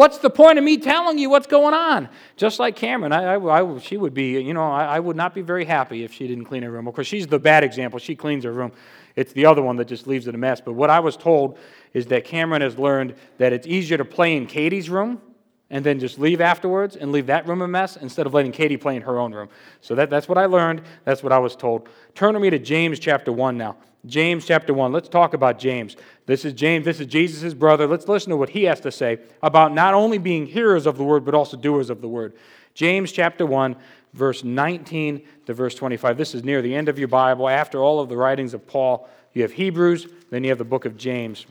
What's 0.00 0.16
the 0.16 0.30
point 0.30 0.56
of 0.56 0.64
me 0.64 0.78
telling 0.78 1.18
you 1.18 1.28
what's 1.28 1.46
going 1.46 1.74
on? 1.74 2.08
Just 2.38 2.58
like 2.58 2.74
Cameron, 2.74 3.12
I, 3.12 3.34
I, 3.34 3.60
I 3.60 3.78
she 3.80 3.98
would 3.98 4.14
be, 4.14 4.40
you 4.40 4.54
know, 4.54 4.62
I, 4.62 4.96
I, 4.96 4.98
would 4.98 5.14
not 5.14 5.34
be 5.34 5.42
very 5.42 5.66
happy 5.66 6.04
if 6.04 6.14
she 6.14 6.26
didn't 6.26 6.46
clean 6.46 6.62
her 6.62 6.70
room. 6.70 6.88
Of 6.88 6.94
course, 6.94 7.06
she's 7.06 7.26
the 7.26 7.38
bad 7.38 7.64
example. 7.64 7.98
She 7.98 8.16
cleans 8.16 8.44
her 8.44 8.50
room. 8.50 8.72
It's 9.14 9.34
the 9.34 9.44
other 9.44 9.60
one 9.60 9.76
that 9.76 9.88
just 9.88 10.06
leaves 10.06 10.26
it 10.26 10.34
a 10.34 10.38
mess. 10.38 10.58
But 10.58 10.72
what 10.72 10.88
I 10.88 11.00
was 11.00 11.18
told 11.18 11.58
is 11.92 12.06
that 12.06 12.24
Cameron 12.24 12.62
has 12.62 12.78
learned 12.78 13.14
that 13.36 13.52
it's 13.52 13.66
easier 13.66 13.98
to 13.98 14.04
play 14.06 14.38
in 14.38 14.46
Katie's 14.46 14.88
room 14.88 15.20
and 15.70 15.86
then 15.86 16.00
just 16.00 16.18
leave 16.18 16.40
afterwards 16.40 16.96
and 16.96 17.12
leave 17.12 17.26
that 17.26 17.46
room 17.46 17.62
a 17.62 17.68
mess 17.68 17.96
instead 17.96 18.26
of 18.26 18.34
letting 18.34 18.52
Katie 18.52 18.76
play 18.76 18.96
in 18.96 19.02
her 19.02 19.18
own 19.18 19.32
room. 19.32 19.48
So 19.80 19.94
that, 19.94 20.10
that's 20.10 20.28
what 20.28 20.36
I 20.36 20.46
learned. 20.46 20.82
That's 21.04 21.22
what 21.22 21.32
I 21.32 21.38
was 21.38 21.54
told. 21.54 21.88
Turn 22.14 22.34
to 22.34 22.40
me 22.40 22.50
to 22.50 22.58
James 22.58 22.98
chapter 22.98 23.32
1 23.32 23.56
now. 23.56 23.76
James 24.06 24.46
chapter 24.46 24.72
1. 24.72 24.92
Let's 24.92 25.08
talk 25.08 25.34
about 25.34 25.58
James. 25.58 25.96
This 26.26 26.44
is 26.44 26.54
James, 26.54 26.84
this 26.84 27.00
is 27.00 27.06
Jesus' 27.06 27.54
brother. 27.54 27.86
Let's 27.86 28.08
listen 28.08 28.30
to 28.30 28.36
what 28.36 28.50
he 28.50 28.64
has 28.64 28.80
to 28.80 28.90
say 28.90 29.18
about 29.42 29.74
not 29.74 29.94
only 29.94 30.18
being 30.18 30.46
hearers 30.46 30.86
of 30.86 30.96
the 30.96 31.04
word, 31.04 31.24
but 31.24 31.34
also 31.34 31.56
doers 31.56 31.90
of 31.90 32.00
the 32.00 32.08
word. 32.08 32.34
James 32.74 33.12
chapter 33.12 33.44
1, 33.44 33.76
verse 34.14 34.42
19 34.42 35.22
to 35.46 35.54
verse 35.54 35.74
25. 35.74 36.16
This 36.16 36.34
is 36.34 36.44
near 36.44 36.62
the 36.62 36.74
end 36.74 36.88
of 36.88 36.98
your 36.98 37.08
Bible. 37.08 37.48
After 37.48 37.78
all 37.78 38.00
of 38.00 38.08
the 38.08 38.16
writings 38.16 38.54
of 38.54 38.66
Paul, 38.66 39.08
you 39.34 39.42
have 39.42 39.52
Hebrews, 39.52 40.08
then 40.30 40.44
you 40.44 40.50
have 40.50 40.58
the 40.58 40.64
book 40.64 40.86
of 40.86 40.96
James. 40.96 41.46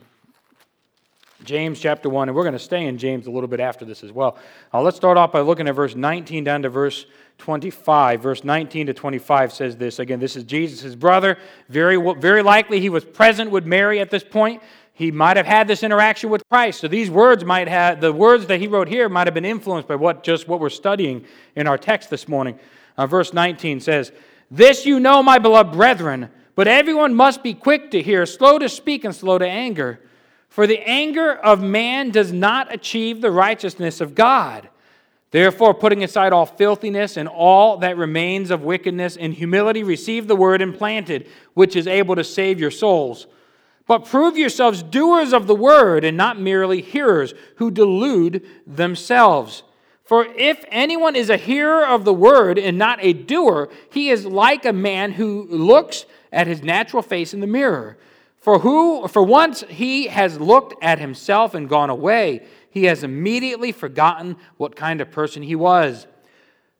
James 1.43 1.79
chapter 1.79 2.09
1, 2.09 2.27
and 2.27 2.35
we're 2.35 2.43
going 2.43 2.53
to 2.53 2.59
stay 2.59 2.85
in 2.85 2.97
James 2.97 3.27
a 3.27 3.31
little 3.31 3.47
bit 3.47 3.59
after 3.59 3.85
this 3.85 4.03
as 4.03 4.11
well. 4.11 4.37
Uh, 4.73 4.81
let's 4.81 4.97
start 4.97 5.17
off 5.17 5.31
by 5.31 5.39
looking 5.39 5.67
at 5.67 5.75
verse 5.75 5.95
19 5.95 6.43
down 6.43 6.61
to 6.63 6.69
verse 6.69 7.05
25. 7.37 8.21
Verse 8.21 8.43
19 8.43 8.87
to 8.87 8.93
25 8.93 9.53
says 9.53 9.77
this. 9.77 9.99
Again, 9.99 10.19
this 10.19 10.35
is 10.35 10.43
Jesus' 10.43 10.95
brother. 10.95 11.37
Very, 11.69 11.97
very 12.19 12.43
likely 12.43 12.81
he 12.81 12.89
was 12.89 13.05
present 13.05 13.51
with 13.51 13.65
Mary 13.65 13.99
at 13.99 14.09
this 14.09 14.23
point. 14.23 14.61
He 14.93 15.11
might 15.11 15.37
have 15.37 15.45
had 15.45 15.65
this 15.65 15.81
interaction 15.81 16.29
with 16.29 16.43
Christ. 16.49 16.81
So 16.81 16.89
these 16.89 17.09
words 17.09 17.45
might 17.45 17.69
have, 17.69 18.01
the 18.01 18.11
words 18.11 18.47
that 18.47 18.59
he 18.59 18.67
wrote 18.67 18.89
here 18.89 19.07
might 19.07 19.27
have 19.27 19.33
been 19.33 19.45
influenced 19.45 19.87
by 19.87 19.95
what 19.95 20.23
just 20.23 20.49
what 20.49 20.59
we're 20.59 20.69
studying 20.69 21.25
in 21.55 21.67
our 21.67 21.77
text 21.77 22.09
this 22.09 22.27
morning. 22.27 22.59
Uh, 22.97 23.07
verse 23.07 23.31
19 23.31 23.79
says, 23.79 24.11
This 24.51 24.85
you 24.85 24.99
know, 24.99 25.23
my 25.23 25.39
beloved 25.39 25.71
brethren, 25.71 26.29
but 26.55 26.67
everyone 26.67 27.15
must 27.15 27.43
be 27.43 27.53
quick 27.53 27.91
to 27.91 28.01
hear, 28.01 28.25
slow 28.25 28.59
to 28.59 28.67
speak, 28.67 29.05
and 29.05 29.15
slow 29.15 29.37
to 29.37 29.47
anger. 29.47 30.01
For 30.49 30.67
the 30.67 30.79
anger 30.87 31.31
of 31.31 31.61
man 31.61 32.09
does 32.09 32.33
not 32.33 32.73
achieve 32.73 33.21
the 33.21 33.31
righteousness 33.31 34.01
of 34.01 34.15
God. 34.15 34.67
Therefore, 35.31 35.75
putting 35.75 36.03
aside 36.03 36.33
all 36.33 36.47
filthiness 36.47 37.15
and 37.15 37.29
all 37.29 37.77
that 37.77 37.97
remains 37.97 38.49
of 38.49 38.63
wickedness, 38.63 39.15
in 39.15 39.31
humility 39.31 39.83
receive 39.83 40.27
the 40.27 40.35
word 40.35 40.61
implanted, 40.61 41.27
which 41.53 41.75
is 41.75 41.85
able 41.85 42.15
to 42.15 42.23
save 42.23 42.59
your 42.59 42.71
souls. 42.71 43.27
But 43.85 44.05
prove 44.05 44.37
yourselves 44.37 44.81
doers 44.81 45.33
of 45.33 45.45
the 45.45 45.55
word 45.55 46.03
and 46.03 46.17
not 46.17 46.39
merely 46.39 46.81
hearers 46.81 47.33
who 47.57 47.69
delude 47.69 48.45
themselves. 48.65 49.63
For 50.03 50.25
if 50.25 50.65
anyone 50.69 51.15
is 51.15 51.29
a 51.29 51.37
hearer 51.37 51.85
of 51.85 52.05
the 52.05 52.13
word 52.13 52.57
and 52.57 52.79
not 52.79 52.97
a 53.01 53.13
doer, 53.13 53.69
he 53.91 54.09
is 54.09 54.25
like 54.25 54.65
a 54.65 54.73
man 54.73 55.11
who 55.11 55.47
looks 55.49 56.05
at 56.31 56.47
his 56.47 56.63
natural 56.63 57.03
face 57.03 57.33
in 57.33 57.39
the 57.39 57.47
mirror. 57.47 57.97
For 58.49 58.57
who 58.57 59.07
for 59.07 59.21
once 59.21 59.63
he 59.69 60.07
has 60.07 60.39
looked 60.39 60.73
at 60.83 60.97
himself 60.97 61.53
and 61.53 61.69
gone 61.69 61.91
away, 61.91 62.47
he 62.71 62.85
has 62.85 63.03
immediately 63.03 63.71
forgotten 63.71 64.37
what 64.57 64.75
kind 64.75 65.01
of 65.01 65.11
person 65.11 65.43
he 65.43 65.53
was. 65.53 66.07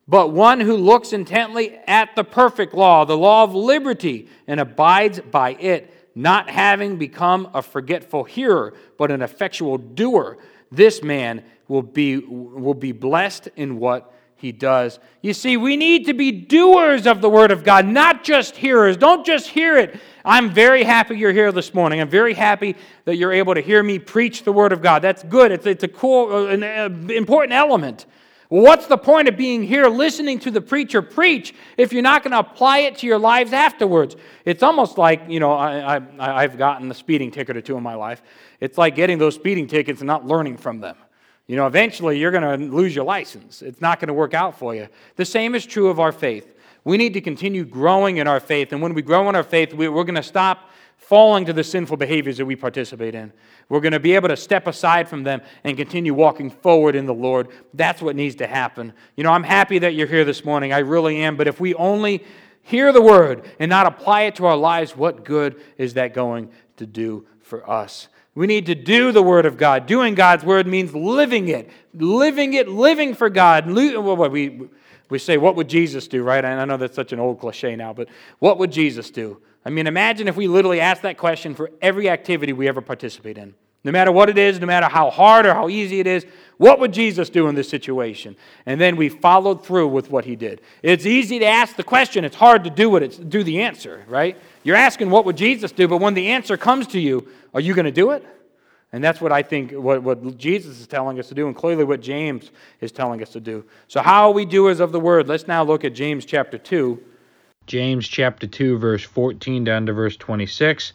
But 0.08 0.32
one 0.32 0.58
who 0.58 0.76
looks 0.76 1.12
intently 1.12 1.76
at 1.86 2.16
the 2.16 2.24
perfect 2.24 2.74
law, 2.74 3.04
the 3.04 3.16
law 3.16 3.44
of 3.44 3.54
liberty, 3.54 4.28
and 4.48 4.58
abides 4.58 5.20
by 5.20 5.50
it, 5.60 6.10
not 6.16 6.50
having 6.50 6.96
become 6.96 7.48
a 7.54 7.62
forgetful 7.62 8.24
hearer, 8.24 8.74
but 8.98 9.12
an 9.12 9.22
effectual 9.22 9.78
doer, 9.78 10.38
this 10.72 11.04
man 11.04 11.44
will 11.68 11.82
be, 11.82 12.16
will 12.18 12.74
be 12.74 12.90
blessed 12.90 13.48
in 13.54 13.78
what 13.78 14.12
he 14.40 14.52
does. 14.52 14.98
You 15.20 15.34
see, 15.34 15.58
we 15.58 15.76
need 15.76 16.06
to 16.06 16.14
be 16.14 16.32
doers 16.32 17.06
of 17.06 17.20
the 17.20 17.28
Word 17.28 17.50
of 17.50 17.62
God, 17.62 17.84
not 17.84 18.24
just 18.24 18.56
hearers. 18.56 18.96
Don't 18.96 19.26
just 19.26 19.48
hear 19.48 19.76
it. 19.76 20.00
I'm 20.24 20.48
very 20.48 20.82
happy 20.82 21.18
you're 21.18 21.32
here 21.32 21.52
this 21.52 21.74
morning. 21.74 22.00
I'm 22.00 22.08
very 22.08 22.32
happy 22.32 22.74
that 23.04 23.16
you're 23.16 23.34
able 23.34 23.52
to 23.54 23.60
hear 23.60 23.82
me 23.82 23.98
preach 23.98 24.44
the 24.44 24.52
Word 24.52 24.72
of 24.72 24.80
God. 24.80 25.02
That's 25.02 25.22
good. 25.24 25.52
It's, 25.52 25.66
it's 25.66 25.84
a 25.84 25.88
cool, 25.88 26.34
uh, 26.34 26.46
an 26.46 26.62
uh, 26.62 27.12
important 27.12 27.52
element. 27.52 28.06
what's 28.48 28.86
the 28.86 28.96
point 28.96 29.28
of 29.28 29.36
being 29.36 29.62
here 29.62 29.88
listening 29.88 30.38
to 30.38 30.50
the 30.50 30.62
preacher 30.62 31.02
preach 31.02 31.54
if 31.76 31.92
you're 31.92 32.00
not 32.00 32.22
going 32.22 32.32
to 32.32 32.38
apply 32.38 32.78
it 32.78 32.96
to 32.98 33.06
your 33.06 33.18
lives 33.18 33.52
afterwards? 33.52 34.16
It's 34.46 34.62
almost 34.62 34.96
like, 34.96 35.20
you 35.28 35.38
know, 35.38 35.52
I, 35.52 35.96
I, 35.96 36.42
I've 36.42 36.56
gotten 36.56 36.90
a 36.90 36.94
speeding 36.94 37.30
ticket 37.30 37.58
or 37.58 37.60
two 37.60 37.76
in 37.76 37.82
my 37.82 37.94
life. 37.94 38.22
It's 38.58 38.78
like 38.78 38.94
getting 38.94 39.18
those 39.18 39.34
speeding 39.34 39.66
tickets 39.66 40.00
and 40.00 40.06
not 40.06 40.24
learning 40.24 40.56
from 40.56 40.80
them. 40.80 40.96
You 41.46 41.56
know, 41.56 41.66
eventually 41.66 42.18
you're 42.18 42.30
going 42.30 42.60
to 42.60 42.74
lose 42.74 42.94
your 42.94 43.04
license. 43.04 43.60
It's 43.62 43.80
not 43.80 43.98
going 43.98 44.08
to 44.08 44.14
work 44.14 44.34
out 44.34 44.58
for 44.58 44.74
you. 44.74 44.88
The 45.16 45.24
same 45.24 45.54
is 45.54 45.66
true 45.66 45.88
of 45.88 45.98
our 45.98 46.12
faith. 46.12 46.56
We 46.84 46.96
need 46.96 47.12
to 47.14 47.20
continue 47.20 47.64
growing 47.64 48.18
in 48.18 48.26
our 48.26 48.40
faith. 48.40 48.72
And 48.72 48.80
when 48.80 48.94
we 48.94 49.02
grow 49.02 49.28
in 49.28 49.36
our 49.36 49.42
faith, 49.42 49.74
we're 49.74 49.90
going 49.90 50.14
to 50.14 50.22
stop 50.22 50.70
falling 50.96 51.44
to 51.46 51.52
the 51.52 51.64
sinful 51.64 51.96
behaviors 51.96 52.36
that 52.36 52.46
we 52.46 52.54
participate 52.54 53.14
in. 53.14 53.32
We're 53.68 53.80
going 53.80 53.92
to 53.92 54.00
be 54.00 54.14
able 54.14 54.28
to 54.28 54.36
step 54.36 54.66
aside 54.66 55.08
from 55.08 55.24
them 55.24 55.42
and 55.64 55.76
continue 55.76 56.14
walking 56.14 56.50
forward 56.50 56.94
in 56.94 57.06
the 57.06 57.14
Lord. 57.14 57.48
That's 57.74 58.00
what 58.00 58.16
needs 58.16 58.36
to 58.36 58.46
happen. 58.46 58.92
You 59.16 59.24
know, 59.24 59.32
I'm 59.32 59.42
happy 59.42 59.80
that 59.80 59.94
you're 59.94 60.06
here 60.06 60.24
this 60.24 60.44
morning. 60.44 60.72
I 60.72 60.78
really 60.78 61.18
am. 61.22 61.36
But 61.36 61.48
if 61.48 61.58
we 61.60 61.74
only 61.74 62.24
hear 62.62 62.92
the 62.92 63.02
word 63.02 63.50
and 63.58 63.68
not 63.68 63.86
apply 63.86 64.22
it 64.22 64.36
to 64.36 64.46
our 64.46 64.56
lives, 64.56 64.96
what 64.96 65.24
good 65.24 65.60
is 65.78 65.94
that 65.94 66.14
going 66.14 66.50
to 66.80 66.86
do 66.86 67.26
for 67.40 67.68
us? 67.68 68.08
We 68.34 68.46
need 68.46 68.66
to 68.66 68.74
do 68.74 69.12
the 69.12 69.22
Word 69.22 69.46
of 69.46 69.56
God. 69.56 69.86
Doing 69.86 70.14
God's 70.14 70.44
Word 70.44 70.66
means 70.66 70.94
living 70.94 71.48
it, 71.48 71.70
living 71.94 72.54
it, 72.54 72.68
living 72.68 73.14
for 73.14 73.30
God. 73.30 73.66
We, 73.66 74.68
we 75.08 75.18
say, 75.18 75.36
What 75.36 75.56
would 75.56 75.68
Jesus 75.68 76.08
do, 76.08 76.22
right? 76.22 76.44
And 76.44 76.60
I 76.60 76.64
know 76.64 76.76
that's 76.76 76.94
such 76.94 77.12
an 77.12 77.20
old 77.20 77.40
cliche 77.40 77.76
now, 77.76 77.92
but 77.92 78.08
what 78.38 78.58
would 78.58 78.72
Jesus 78.72 79.10
do? 79.10 79.40
I 79.64 79.70
mean, 79.70 79.86
imagine 79.86 80.28
if 80.28 80.36
we 80.36 80.48
literally 80.48 80.80
asked 80.80 81.02
that 81.02 81.18
question 81.18 81.54
for 81.54 81.70
every 81.82 82.08
activity 82.08 82.52
we 82.52 82.68
ever 82.68 82.80
participate 82.80 83.36
in. 83.36 83.54
No 83.82 83.92
matter 83.92 84.12
what 84.12 84.28
it 84.28 84.36
is, 84.36 84.60
no 84.60 84.66
matter 84.66 84.86
how 84.86 85.10
hard 85.10 85.46
or 85.46 85.54
how 85.54 85.68
easy 85.68 86.00
it 86.00 86.06
is, 86.06 86.26
what 86.58 86.78
would 86.78 86.92
Jesus 86.92 87.30
do 87.30 87.48
in 87.48 87.54
this 87.54 87.70
situation? 87.70 88.36
And 88.66 88.78
then 88.78 88.96
we 88.96 89.08
followed 89.08 89.64
through 89.64 89.88
with 89.88 90.10
what 90.10 90.26
he 90.26 90.36
did. 90.36 90.60
It's 90.82 91.06
easy 91.06 91.38
to 91.38 91.46
ask 91.46 91.76
the 91.76 91.82
question, 91.82 92.22
it's 92.22 92.36
hard 92.36 92.64
to 92.64 92.70
do 92.70 92.96
it, 92.96 93.30
do 93.30 93.42
the 93.42 93.62
answer, 93.62 94.04
right? 94.06 94.36
You're 94.62 94.76
asking 94.76 95.08
what 95.08 95.24
would 95.24 95.38
Jesus 95.38 95.72
do, 95.72 95.88
but 95.88 95.98
when 95.98 96.12
the 96.12 96.28
answer 96.28 96.58
comes 96.58 96.86
to 96.88 97.00
you, 97.00 97.26
are 97.54 97.60
you 97.60 97.72
going 97.72 97.86
to 97.86 97.90
do 97.90 98.10
it? 98.10 98.26
And 98.92 99.02
that's 99.02 99.20
what 99.20 99.32
I 99.32 99.42
think 99.42 99.72
what, 99.72 100.02
what 100.02 100.36
Jesus 100.36 100.80
is 100.80 100.86
telling 100.86 101.18
us 101.18 101.28
to 101.28 101.34
do, 101.34 101.46
and 101.46 101.54
clearly 101.54 101.84
what 101.84 102.00
James 102.00 102.50
is 102.80 102.90
telling 102.90 103.22
us 103.22 103.30
to 103.30 103.40
do. 103.40 103.64
So, 103.88 104.02
how 104.02 104.28
are 104.28 104.32
we 104.32 104.44
doers 104.44 104.80
of 104.80 104.90
the 104.90 104.98
word? 104.98 105.28
Let's 105.28 105.46
now 105.46 105.62
look 105.62 105.84
at 105.84 105.94
James 105.94 106.24
chapter 106.24 106.58
2. 106.58 107.00
James 107.66 108.08
chapter 108.08 108.48
2, 108.48 108.78
verse 108.78 109.04
14 109.04 109.62
down 109.62 109.86
to 109.86 109.92
verse 109.92 110.16
26. 110.16 110.92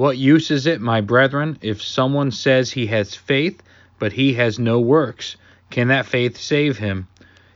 What 0.00 0.16
use 0.16 0.50
is 0.50 0.66
it, 0.66 0.80
my 0.80 1.02
brethren, 1.02 1.58
if 1.60 1.82
someone 1.82 2.30
says 2.30 2.70
he 2.70 2.86
has 2.86 3.14
faith, 3.14 3.62
but 3.98 4.14
he 4.14 4.32
has 4.32 4.58
no 4.58 4.80
works? 4.80 5.36
Can 5.68 5.88
that 5.88 6.06
faith 6.06 6.38
save 6.38 6.78
him? 6.78 7.06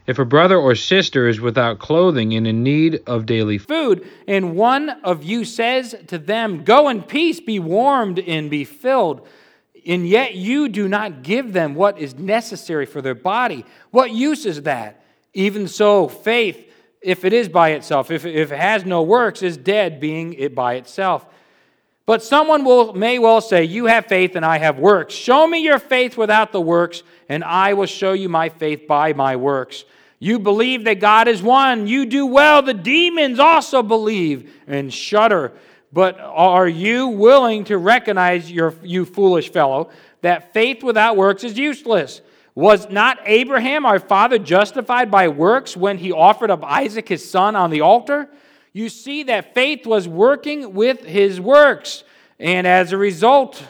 If 0.06 0.18
a 0.18 0.26
brother 0.26 0.58
or 0.58 0.74
sister 0.74 1.26
is 1.26 1.40
without 1.40 1.78
clothing 1.78 2.34
and 2.34 2.46
in 2.46 2.62
need 2.62 3.00
of 3.06 3.24
daily 3.24 3.56
food, 3.56 4.06
and 4.28 4.56
one 4.56 4.90
of 4.90 5.24
you 5.24 5.46
says 5.46 5.94
to 6.08 6.18
them, 6.18 6.64
Go 6.64 6.90
in 6.90 7.02
peace, 7.04 7.40
be 7.40 7.58
warmed 7.58 8.18
and 8.18 8.50
be 8.50 8.64
filled, 8.64 9.26
and 9.86 10.06
yet 10.06 10.34
you 10.34 10.68
do 10.68 10.86
not 10.86 11.22
give 11.22 11.54
them 11.54 11.74
what 11.74 11.98
is 11.98 12.14
necessary 12.16 12.84
for 12.84 13.00
their 13.00 13.14
body, 13.14 13.64
what 13.90 14.10
use 14.10 14.44
is 14.44 14.60
that? 14.64 15.02
Even 15.32 15.66
so, 15.66 16.08
faith, 16.08 16.70
if 17.00 17.24
it 17.24 17.32
is 17.32 17.48
by 17.48 17.70
itself, 17.70 18.10
if, 18.10 18.26
it 18.26 18.50
has 18.50 18.84
no 18.84 19.00
works, 19.02 19.42
is 19.42 19.56
dead, 19.56 19.98
being 19.98 20.34
it 20.34 20.54
by 20.54 20.74
itself. 20.74 21.24
But 22.06 22.22
someone 22.22 22.64
will, 22.64 22.92
may 22.92 23.18
well 23.18 23.40
say, 23.40 23.64
You 23.64 23.86
have 23.86 24.06
faith 24.06 24.36
and 24.36 24.44
I 24.44 24.58
have 24.58 24.78
works. 24.78 25.14
Show 25.14 25.46
me 25.46 25.62
your 25.62 25.78
faith 25.78 26.16
without 26.16 26.52
the 26.52 26.60
works, 26.60 27.02
and 27.28 27.42
I 27.42 27.72
will 27.74 27.86
show 27.86 28.12
you 28.12 28.28
my 28.28 28.50
faith 28.50 28.86
by 28.86 29.14
my 29.14 29.36
works. 29.36 29.84
You 30.18 30.38
believe 30.38 30.84
that 30.84 31.00
God 31.00 31.28
is 31.28 31.42
one. 31.42 31.86
You 31.86 32.06
do 32.06 32.26
well. 32.26 32.62
The 32.62 32.74
demons 32.74 33.38
also 33.38 33.82
believe 33.82 34.54
and 34.66 34.92
shudder. 34.92 35.52
But 35.92 36.18
are 36.18 36.68
you 36.68 37.08
willing 37.08 37.64
to 37.64 37.78
recognize, 37.78 38.50
your, 38.50 38.74
you 38.82 39.04
foolish 39.04 39.50
fellow, 39.50 39.90
that 40.22 40.52
faith 40.52 40.82
without 40.82 41.16
works 41.16 41.44
is 41.44 41.58
useless? 41.58 42.20
Was 42.54 42.88
not 42.88 43.18
Abraham, 43.24 43.84
our 43.84 43.98
father, 43.98 44.38
justified 44.38 45.10
by 45.10 45.28
works 45.28 45.76
when 45.76 45.98
he 45.98 46.12
offered 46.12 46.50
up 46.50 46.64
Isaac, 46.64 47.08
his 47.08 47.28
son, 47.28 47.56
on 47.56 47.70
the 47.70 47.80
altar? 47.80 48.28
You 48.74 48.88
see 48.88 49.22
that 49.22 49.54
faith 49.54 49.86
was 49.86 50.06
working 50.06 50.74
with 50.74 51.04
his 51.04 51.40
works. 51.40 52.02
And 52.40 52.66
as 52.66 52.92
a 52.92 52.98
result 52.98 53.62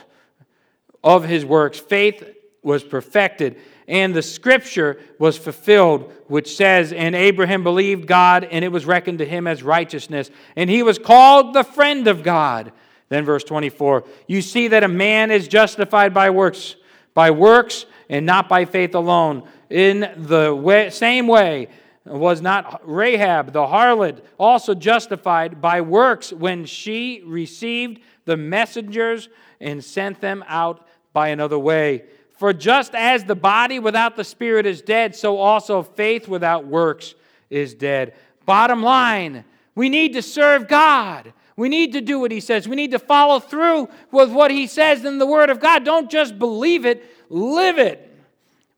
of 1.05 1.25
his 1.25 1.45
works, 1.45 1.79
faith 1.79 2.25
was 2.63 2.83
perfected. 2.83 3.61
And 3.87 4.15
the 4.15 4.23
scripture 4.23 4.99
was 5.19 5.37
fulfilled, 5.37 6.11
which 6.27 6.57
says, 6.57 6.91
And 6.91 7.15
Abraham 7.15 7.63
believed 7.63 8.09
God, 8.09 8.45
and 8.45 8.65
it 8.65 8.73
was 8.73 8.87
reckoned 8.87 9.19
to 9.19 9.27
him 9.27 9.47
as 9.47 9.63
righteousness. 9.63 10.31
And 10.57 10.71
he 10.71 10.83
was 10.83 10.99
called 10.99 11.53
the 11.53 11.65
friend 11.65 12.09
of 12.09 12.23
God. 12.23 12.73
Then, 13.11 13.27
verse 13.27 13.45
24, 13.45 14.05
you 14.27 14.41
see 14.41 14.69
that 14.69 14.83
a 14.83 14.89
man 14.89 15.31
is 15.31 15.47
justified 15.47 16.15
by 16.15 16.31
works, 16.31 16.77
by 17.13 17.31
works 17.31 17.85
and 18.09 18.25
not 18.25 18.49
by 18.49 18.65
faith 18.65 18.95
alone. 18.95 19.47
In 19.69 20.11
the 20.17 20.55
way, 20.55 20.89
same 20.89 21.27
way, 21.27 21.69
was 22.05 22.43
not 22.43 22.83
Rahab 22.85 23.53
the 23.53 23.67
harlot 23.67 24.21
also 24.39 24.75
justified 24.75 25.61
by 25.61 25.81
works 25.81 26.33
when 26.33 26.67
she 26.67 27.23
received 27.25 28.01
the 28.27 28.37
messengers 28.37 29.29
and 29.61 29.83
sent 29.83 30.21
them 30.21 30.45
out 30.47 30.87
by 31.13 31.29
another 31.29 31.59
way? 31.59 32.05
For 32.37 32.53
just 32.53 32.95
as 32.95 33.25
the 33.25 33.37
body 33.37 33.79
without 33.79 34.17
the 34.17 34.25
spirit 34.25 34.67
is 34.67 34.83
dead, 34.83 35.15
so 35.15 35.39
also 35.39 35.83
faith 35.83 36.29
without 36.29 36.67
works 36.67 37.15
is 37.49 37.75
dead. 37.75 38.15
Bottom 38.45 38.83
line, 38.83 39.45
we 39.75 39.89
need 39.89 40.13
to 40.15 40.23
serve 40.23 40.69
God. 40.69 41.33
We 41.57 41.69
need 41.69 41.93
to 41.93 42.01
do 42.01 42.19
what 42.19 42.33
He 42.33 42.41
says. 42.41 42.69
We 42.69 42.77
need 42.77 42.91
to 42.91 42.99
follow 42.99 43.39
through 43.39 43.89
with 44.11 44.31
what 44.31 44.51
He 44.51 44.67
says 44.67 45.05
in 45.05 45.19
the 45.19 45.27
Word 45.27 45.51
of 45.51 45.61
God. 45.61 45.85
Don't 45.85 46.11
just 46.11 46.39
believe 46.39 46.85
it, 46.85 47.05
live 47.31 47.79
it. 47.79 48.14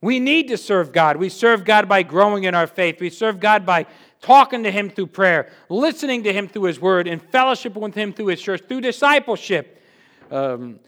We 0.01 0.21
need 0.21 0.49
to 0.49 0.57
serve 0.57 0.93
God. 0.93 1.17
We 1.17 1.29
serve 1.29 1.65
God 1.65 1.89
by 1.89 2.03
growing 2.03 2.45
in 2.45 2.55
our 2.55 2.67
faith. 2.67 3.01
We 3.01 3.11
serve 3.11 3.41
God 3.41 3.65
by 3.65 3.87
talking 4.21 4.63
to 4.65 4.71
Him 4.71 4.91
through 4.91 5.09
prayer, 5.09 5.51
listening 5.69 6.25
to 6.25 6.33
Him 6.33 6.49
through 6.49 6.65
His 6.65 6.81
Word, 6.81 7.07
and 7.07 7.23
fellowship 7.23 7.75
with 7.75 7.95
Him 7.95 8.13
through 8.13 8.27
His 8.27 8.41
church, 8.41 8.63
through 8.69 8.83
discipleship. 8.83 9.83
Um, 10.31 10.81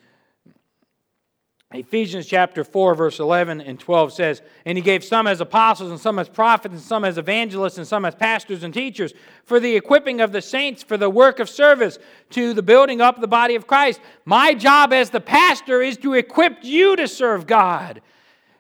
Ephesians 1.71 2.25
chapter 2.25 2.65
4, 2.65 2.95
verse 2.95 3.21
11 3.21 3.61
and 3.61 3.79
12 3.79 4.15
says, 4.15 4.43
And 4.65 4.79
he 4.79 4.83
gave 4.83 5.05
some 5.05 5.27
as 5.27 5.43
apostles, 5.43 5.91
and 5.91 6.01
some 6.01 6.19
as 6.19 6.27
prophets, 6.27 6.73
and 6.73 6.83
some 6.83 7.05
as 7.05 7.19
evangelists, 7.19 7.77
and 7.77 7.87
some 7.87 8.07
as 8.07 8.15
pastors 8.15 8.63
and 8.63 8.73
teachers, 8.73 9.13
for 9.45 9.61
the 9.61 9.77
equipping 9.77 10.23
of 10.23 10.33
the 10.33 10.41
saints, 10.41 10.83
for 10.83 10.97
the 10.97 11.11
work 11.11 11.41
of 11.41 11.49
service, 11.49 11.99
to 12.31 12.55
the 12.55 12.63
building 12.63 13.03
up 13.03 13.17
of 13.17 13.21
the 13.21 13.29
body 13.29 13.55
of 13.55 13.67
Christ. 13.67 14.01
My 14.25 14.55
job 14.55 14.95
as 14.95 15.11
the 15.11 15.21
pastor 15.21 15.83
is 15.83 15.99
to 15.99 16.15
equip 16.15 16.65
you 16.65 16.97
to 16.97 17.07
serve 17.07 17.47
God. 17.47 18.01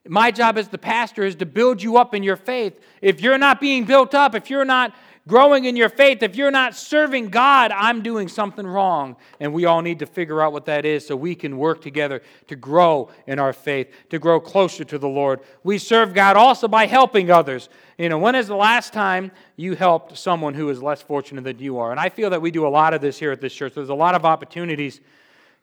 My 0.09 0.31
job 0.31 0.59
as 0.59 0.69
the 0.69 0.79
pastor 0.79 1.23
is 1.25 1.37
to 1.37 1.47
build 1.47 1.83
you 1.83 1.99
up 1.99 2.15
in 2.15 2.23
your 2.23 2.37
faith. 2.37 2.81
If 3.03 3.21
you're 3.21 3.39
not 3.39 3.61
being 3.61 3.85
built 3.85 4.15
up, 4.15 4.35
if 4.35 4.51
you're 4.51 4.65
not 4.65 4.95
growing 5.29 5.67
in 5.67 5.77
your 5.77 5.91
faith, 5.91 6.23
if 6.23 6.35
you're 6.35 6.51
not 6.51 6.75
serving 6.75 7.29
God, 7.29 7.71
I'm 7.71 8.03
doing 8.03 8.29
something 8.29 8.67
wrong. 8.67 9.15
And 9.39 9.53
we 9.53 9.67
all 9.67 9.83
need 9.83 9.99
to 9.99 10.07
figure 10.07 10.41
out 10.41 10.53
what 10.53 10.65
that 10.65 10.87
is 10.87 11.07
so 11.07 11.15
we 11.15 11.35
can 11.35 11.59
work 11.59 11.83
together 11.83 12.23
to 12.49 12.57
grow 12.57 13.11
in 13.27 13.39
our 13.39 13.53
faith, 13.53 13.93
to 14.09 14.19
grow 14.19 14.41
closer 14.41 14.85
to 14.85 14.99
the 14.99 15.09
Lord. 15.09 15.41
We 15.63 15.79
serve 15.79 16.15
God 16.15 16.37
also 16.37 16.67
by 16.67 16.87
helping 16.87 17.31
others. 17.31 17.69
You 17.99 18.09
know, 18.09 18.19
when 18.19 18.35
is 18.35 18.49
the 18.49 18.57
last 18.57 18.93
time 18.93 19.31
you 19.57 19.77
helped 19.77 20.17
someone 20.17 20.55
who 20.55 20.71
is 20.71 20.83
less 20.83 21.03
fortunate 21.03 21.45
than 21.45 21.59
you 21.59 21.79
are? 21.79 21.91
And 21.91 22.01
I 22.01 22.09
feel 22.09 22.31
that 22.31 22.41
we 22.41 22.51
do 22.51 22.67
a 22.67 22.69
lot 22.69 22.95
of 22.95 23.03
this 23.03 23.19
here 23.19 23.31
at 23.31 23.41
this 23.41 23.55
church. 23.55 23.75
There's 23.75 23.91
a 23.91 23.95
lot 23.95 24.15
of 24.15 24.25
opportunities, 24.25 25.01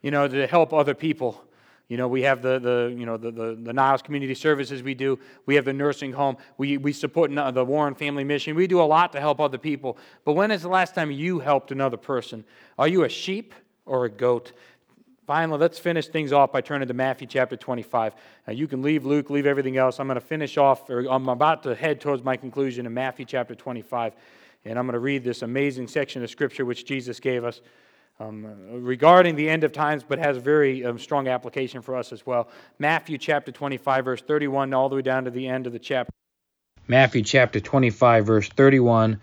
you 0.01 0.11
know, 0.11 0.27
to 0.27 0.45
help 0.45 0.71
other 0.71 0.93
people. 0.93 1.43
You 1.87 1.97
know, 1.97 2.07
we 2.07 2.23
have 2.23 2.41
the, 2.41 2.57
the 2.59 2.95
you 2.97 3.05
know, 3.05 3.15
the, 3.15 3.31
the, 3.31 3.57
the, 3.61 3.73
Niles 3.73 4.01
Community 4.01 4.33
Services 4.33 4.81
we 4.81 4.95
do. 4.95 5.19
We 5.45 5.53
have 5.55 5.65
the 5.65 5.73
nursing 5.73 6.13
home. 6.13 6.37
We, 6.57 6.77
we 6.77 6.91
support 6.91 7.31
the 7.33 7.65
Warren 7.65 7.93
Family 7.93 8.23
Mission. 8.23 8.55
We 8.55 8.65
do 8.65 8.81
a 8.81 8.83
lot 8.83 9.11
to 9.11 9.19
help 9.19 9.39
other 9.39 9.59
people. 9.59 9.97
But 10.23 10.33
when 10.33 10.49
is 10.49 10.63
the 10.63 10.69
last 10.69 10.95
time 10.95 11.11
you 11.11 11.39
helped 11.39 11.71
another 11.71 11.97
person? 11.97 12.43
Are 12.79 12.87
you 12.87 13.03
a 13.03 13.09
sheep 13.09 13.53
or 13.85 14.05
a 14.05 14.09
goat? 14.09 14.53
Finally, 15.27 15.59
let's 15.59 15.77
finish 15.77 16.07
things 16.07 16.31
off 16.31 16.51
by 16.51 16.61
turning 16.61 16.87
to 16.87 16.93
Matthew 16.93 17.27
chapter 17.27 17.55
25. 17.55 18.15
Now, 18.47 18.53
you 18.53 18.67
can 18.67 18.81
leave 18.81 19.05
Luke, 19.05 19.29
leave 19.29 19.45
everything 19.45 19.77
else. 19.77 19.99
I'm 19.99 20.07
going 20.07 20.15
to 20.15 20.21
finish 20.21 20.57
off, 20.57 20.89
or 20.89 21.01
I'm 21.07 21.29
about 21.29 21.63
to 21.63 21.75
head 21.75 22.01
towards 22.01 22.23
my 22.23 22.37
conclusion 22.37 22.85
in 22.85 22.93
Matthew 22.93 23.25
chapter 23.25 23.53
25. 23.53 24.13
And 24.65 24.79
I'm 24.79 24.85
going 24.85 24.93
to 24.93 24.99
read 24.99 25.23
this 25.23 25.43
amazing 25.43 25.87
section 25.87 26.23
of 26.23 26.29
Scripture 26.31 26.65
which 26.65 26.85
Jesus 26.85 27.19
gave 27.19 27.43
us 27.43 27.61
um, 28.19 28.45
regarding 28.83 29.35
the 29.35 29.49
end 29.49 29.63
of 29.63 29.73
times, 29.73 30.03
but 30.07 30.19
has 30.19 30.37
very 30.37 30.85
um, 30.85 30.97
strong 30.97 31.27
application 31.27 31.81
for 31.81 31.95
us 31.95 32.11
as 32.13 32.25
well. 32.25 32.47
Matthew 32.79 33.17
chapter 33.17 33.51
25, 33.51 34.05
verse 34.05 34.21
31, 34.21 34.73
all 34.73 34.89
the 34.89 34.95
way 34.95 35.01
down 35.01 35.25
to 35.25 35.31
the 35.31 35.47
end 35.47 35.67
of 35.67 35.73
the 35.73 35.79
chapter. 35.79 36.11
Matthew 36.87 37.23
chapter 37.23 37.59
25, 37.59 38.25
verse 38.25 38.49
31. 38.49 39.19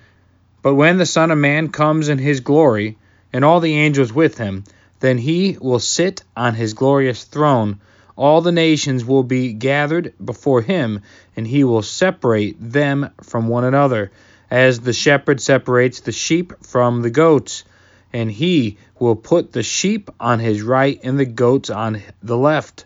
But 0.63 0.75
when 0.75 0.99
the 0.99 1.07
Son 1.07 1.31
of 1.31 1.39
Man 1.39 1.69
comes 1.71 2.09
in 2.09 2.19
his 2.19 2.41
glory, 2.41 2.99
and 3.33 3.45
all 3.45 3.61
the 3.61 3.79
angels 3.79 4.13
with 4.13 4.37
him, 4.37 4.65
then 5.01 5.17
he 5.19 5.57
will 5.61 5.79
sit 5.79 6.23
on 6.37 6.55
his 6.55 6.75
glorious 6.75 7.25
throne. 7.25 7.81
All 8.15 8.43
the 8.43 8.53
nations 8.53 9.05
will 9.05 9.23
be 9.23 9.55
gathered 9.55 10.13
before 10.23 10.61
him, 10.61 11.01
and 11.35 11.47
he 11.47 11.65
will 11.65 11.83
separate 11.83 12.57
them 12.61 13.11
from 13.23 13.49
one 13.49 13.65
another, 13.65 14.13
as 14.51 14.81
the 14.81 14.93
shepherd 14.93 15.41
separates 15.41 16.01
the 16.01 16.13
sheep 16.13 16.53
from 16.63 17.01
the 17.01 17.11
goats 17.11 17.65
and 18.13 18.31
he 18.31 18.79
will 18.99 19.17
put 19.17 19.53
the 19.53 19.63
sheep 19.63 20.11
on 20.21 20.39
his 20.39 20.63
right 20.63 21.01
and 21.03 21.19
the 21.19 21.25
goats 21.25 21.71
on 21.71 22.03
the 22.23 22.37
left. 22.37 22.85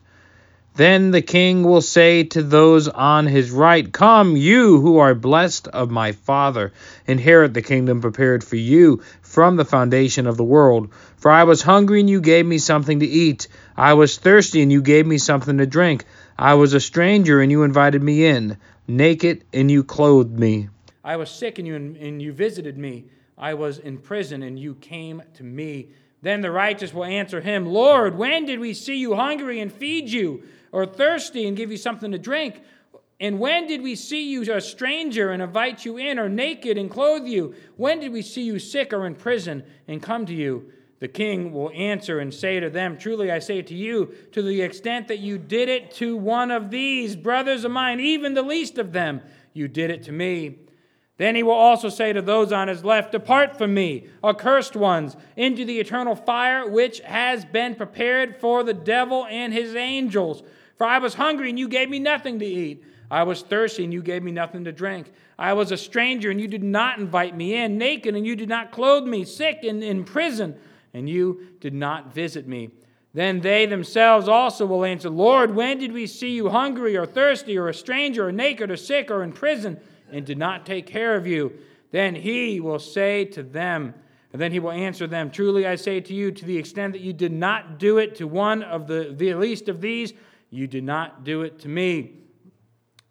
Then 0.77 1.11
the 1.11 1.23
king 1.23 1.63
will 1.63 1.81
say 1.81 2.25
to 2.25 2.43
those 2.43 2.87
on 2.87 3.27
his 3.27 3.51
right, 3.51 3.91
Come, 3.91 4.37
you 4.37 4.79
who 4.79 4.99
are 4.99 5.15
blessed 5.15 5.69
of 5.69 5.91
my 5.91 6.13
Father, 6.13 6.75
inherit 7.07 7.55
the 7.55 7.63
kingdom 7.63 8.03
prepared 8.03 8.45
for 8.45 8.57
you 8.57 9.03
from 9.23 9.57
the 9.57 9.65
foundation 9.65 10.27
of 10.27 10.37
the 10.37 10.45
world. 10.45 10.91
For 11.17 11.31
I 11.31 11.45
was 11.45 11.63
hungry, 11.63 12.01
and 12.01 12.11
you 12.11 12.21
gave 12.21 12.45
me 12.45 12.59
something 12.59 13.01
to 13.01 13.07
eat. 13.07 13.49
I 13.75 13.95
was 13.95 14.19
thirsty, 14.19 14.61
and 14.61 14.71
you 14.71 14.83
gave 14.83 15.07
me 15.07 15.17
something 15.17 15.57
to 15.57 15.67
drink. 15.67 16.05
I 16.39 16.55
was 16.55 16.75
a 16.75 16.81
stranger, 16.81 17.41
and 17.41 17.51
you 17.51 17.63
invited 17.63 18.03
me 18.03 18.27
in. 18.27 18.59
Naked, 18.87 19.45
and 19.55 19.71
you 19.71 19.83
clothed 19.83 20.39
me. 20.39 20.69
I 21.03 21.17
was 21.17 21.31
sick, 21.31 21.59
and 21.59 21.67
you, 21.67 21.75
and 21.75 22.21
you 22.21 22.35
visited 22.35 22.77
me. 22.77 23.07
I 23.39 23.55
was 23.55 23.79
in 23.79 23.99
prison 23.99 24.43
and 24.43 24.59
you 24.59 24.75
came 24.75 25.23
to 25.35 25.45
me. 25.45 25.91
Then 26.23 26.41
the 26.41 26.51
righteous 26.51 26.95
will 26.95 27.05
answer 27.05 27.41
him, 27.41 27.67
Lord, 27.67 28.17
when 28.17 28.47
did 28.47 28.59
we 28.59 28.75
see 28.75 28.97
you 28.97 29.15
hungry 29.15 29.61
and 29.61 29.73
feed 29.73 30.09
you, 30.09 30.43
or 30.73 30.87
thirsty 30.87 31.47
and 31.47 31.57
give 31.57 31.71
you 31.71 31.77
something 31.77 32.11
to 32.13 32.19
drink? 32.19 32.63
And 33.21 33.39
when 33.39 33.67
did 33.67 33.83
we 33.83 33.95
see 33.95 34.31
you 34.31 34.53
a 34.53 34.61
stranger 34.61 35.31
and 35.31 35.43
invite 35.43 35.85
you 35.85 35.97
in, 35.97 36.19
or 36.19 36.29
naked 36.29 36.77
and 36.77 36.91
clothe 36.91 37.27
you? 37.27 37.55
When 37.77 38.01
did 38.01 38.13
we 38.13 38.23
see 38.23 38.43
you 38.43 38.59
sick 38.59 38.93
or 38.93 39.07
in 39.07 39.15
prison 39.15 39.63
and 39.87 40.03
come 40.03 40.27
to 40.27 40.35
you? 40.35 40.73
The 40.99 41.09
king 41.09 41.53
will 41.53 41.71
answer 41.75 42.19
and 42.21 42.33
say 42.33 42.59
to 42.59 42.71
them, 42.71 42.97
Truly 42.97 43.31
I 43.31 43.39
say 43.39 43.63
to 43.63 43.75
you, 43.75 44.15
to 44.33 44.43
the 44.43 44.63
extent 44.63 45.09
that 45.09 45.19
you 45.19 45.39
did 45.39 45.69
it 45.69 45.91
to 45.93 46.17
one 46.17 46.51
of 46.51 46.71
these 46.71 47.17
brothers 47.17 47.65
of 47.65 47.71
mine, 47.71 48.01
even 48.01 48.35
the 48.35 48.43
least 48.43 48.79
of 48.79 48.93
them, 48.93 49.21
you 49.53 49.69
did 49.69 49.91
it 49.91 50.03
to 50.05 50.13
me. 50.13 50.59
Then 51.19 51.35
he 51.35 51.43
will 51.43 51.53
also 51.53 51.89
say 51.89 52.13
to 52.13 52.21
those 52.21 52.53
on 52.53 52.69
his 52.69 52.85
left, 52.85 53.13
Depart 53.13 53.57
from 53.57 53.73
me, 53.73 54.09
accursed 54.23 54.77
ones, 54.77 55.17
into 55.37 55.65
the 55.65 55.81
eternal 55.81 56.15
fire 56.15 56.69
which 56.69 57.01
has 57.01 57.45
been 57.45 57.75
prepared 57.75 58.37
for 58.37 58.63
the 58.63 58.75
devil 58.75 59.25
and 59.27 59.53
his 59.53 59.75
angels. 59.75 60.43
For 60.77 60.87
I 60.87 60.99
was 60.99 61.15
hungry, 61.15 61.49
and 61.49 61.59
you 61.59 61.69
gave 61.69 61.89
me 61.89 61.99
nothing 61.99 62.39
to 62.41 62.45
eat. 62.45 62.85
I 63.11 63.23
was 63.23 63.41
thirsty, 63.41 63.85
and 63.85 63.95
you 63.95 64.03
gave 64.03 64.23
me 64.23 64.31
nothing 64.31 64.65
to 64.65 64.73
drink. 64.73 65.11
I 65.39 65.55
was 65.55 65.73
a 65.73 65.77
stranger, 65.79 66.31
and 66.31 66.41
you 66.41 66.49
did 66.49 66.63
not 66.63 66.99
invite 66.99 67.35
me 67.35 67.55
in, 67.55 67.79
naked, 67.79 68.15
and 68.15 68.27
you 68.27 68.37
did 68.37 68.49
not 68.49 68.71
clothe 68.71 69.05
me, 69.05 69.25
sick 69.25 69.61
and 69.63 69.83
in 69.83 70.05
prison, 70.05 70.57
and 70.93 71.09
you 71.09 71.49
did 71.61 71.73
not 71.73 72.13
visit 72.13 72.47
me. 72.47 72.71
Then 73.15 73.41
they 73.41 73.65
themselves 73.65 74.29
also 74.29 74.67
will 74.67 74.85
answer, 74.85 75.09
Lord, 75.09 75.55
when 75.55 75.79
did 75.79 75.93
we 75.93 76.07
see 76.07 76.33
you 76.33 76.51
hungry, 76.51 76.95
or 76.95 77.07
thirsty, 77.07 77.57
or 77.57 77.69
a 77.69 77.75
stranger, 77.75 78.29
or 78.29 78.33
naked, 78.33 78.71
or 78.71 78.77
sick, 78.77 79.11
or 79.11 79.23
in 79.23 79.33
prison? 79.33 79.81
And 80.11 80.25
did 80.25 80.39
not 80.39 80.67
take 80.67 80.87
care 80.87 81.17
of 81.17 81.27
you, 81.27 81.53
then 81.91 82.15
he 82.15 82.61
will 82.61 82.79
say 82.79 83.25
to 83.27 83.43
them, 83.43 83.95
and 84.33 84.41
then 84.41 84.53
he 84.53 84.59
will 84.59 84.73
answer 84.73 85.07
them, 85.07 85.31
Truly 85.31 85.67
I 85.67 85.77
say 85.77 86.01
to 86.01 86.15
you, 86.15 86.31
to 86.31 86.45
the 86.45 86.59
extent 86.59 86.93
that 86.93 87.01
you 87.01 87.13
did 87.13 87.33
not 87.33 87.79
do 87.79 87.99
it 87.99 88.17
to 88.17 88.27
one 88.27 88.63
of 88.63 88.87
the, 88.87 89.15
the 89.17 89.35
least 89.35 89.69
of 89.69 89.81
these, 89.81 90.13
you 90.51 90.67
did 90.67 90.85
not 90.85 91.25
do 91.25 91.43
it 91.43 91.59
to 91.61 91.69
me. 91.69 92.13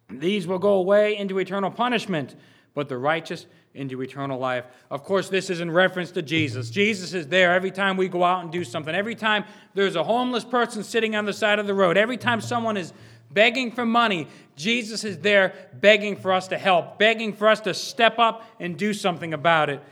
These 0.08 0.46
will 0.46 0.58
go 0.58 0.74
away 0.74 1.16
into 1.16 1.38
eternal 1.38 1.70
punishment, 1.70 2.36
but 2.74 2.88
the 2.88 2.98
righteous 2.98 3.46
into 3.74 4.00
eternal 4.02 4.38
life. 4.38 4.64
Of 4.90 5.02
course, 5.04 5.28
this 5.28 5.50
is 5.50 5.60
in 5.60 5.70
reference 5.70 6.10
to 6.12 6.22
Jesus. 6.22 6.70
Jesus 6.70 7.12
is 7.12 7.28
there 7.28 7.52
every 7.54 7.70
time 7.70 7.96
we 7.96 8.08
go 8.08 8.24
out 8.24 8.42
and 8.42 8.50
do 8.50 8.64
something. 8.64 8.94
Every 8.94 9.14
time 9.14 9.44
there's 9.74 9.96
a 9.96 10.04
homeless 10.04 10.44
person 10.44 10.82
sitting 10.82 11.14
on 11.14 11.26
the 11.26 11.32
side 11.32 11.58
of 11.58 11.66
the 11.66 11.74
road. 11.74 11.96
Every 11.96 12.16
time 12.16 12.40
someone 12.40 12.76
is 12.76 12.92
begging 13.30 13.70
for 13.70 13.84
money. 13.84 14.28
Jesus 14.56 15.04
is 15.04 15.18
there 15.18 15.54
begging 15.74 16.16
for 16.16 16.32
us 16.32 16.48
to 16.48 16.58
help, 16.58 16.98
begging 16.98 17.32
for 17.32 17.48
us 17.48 17.60
to 17.60 17.74
step 17.74 18.18
up 18.18 18.44
and 18.58 18.76
do 18.76 18.92
something 18.92 19.34
about 19.34 19.70
it. 19.70 19.82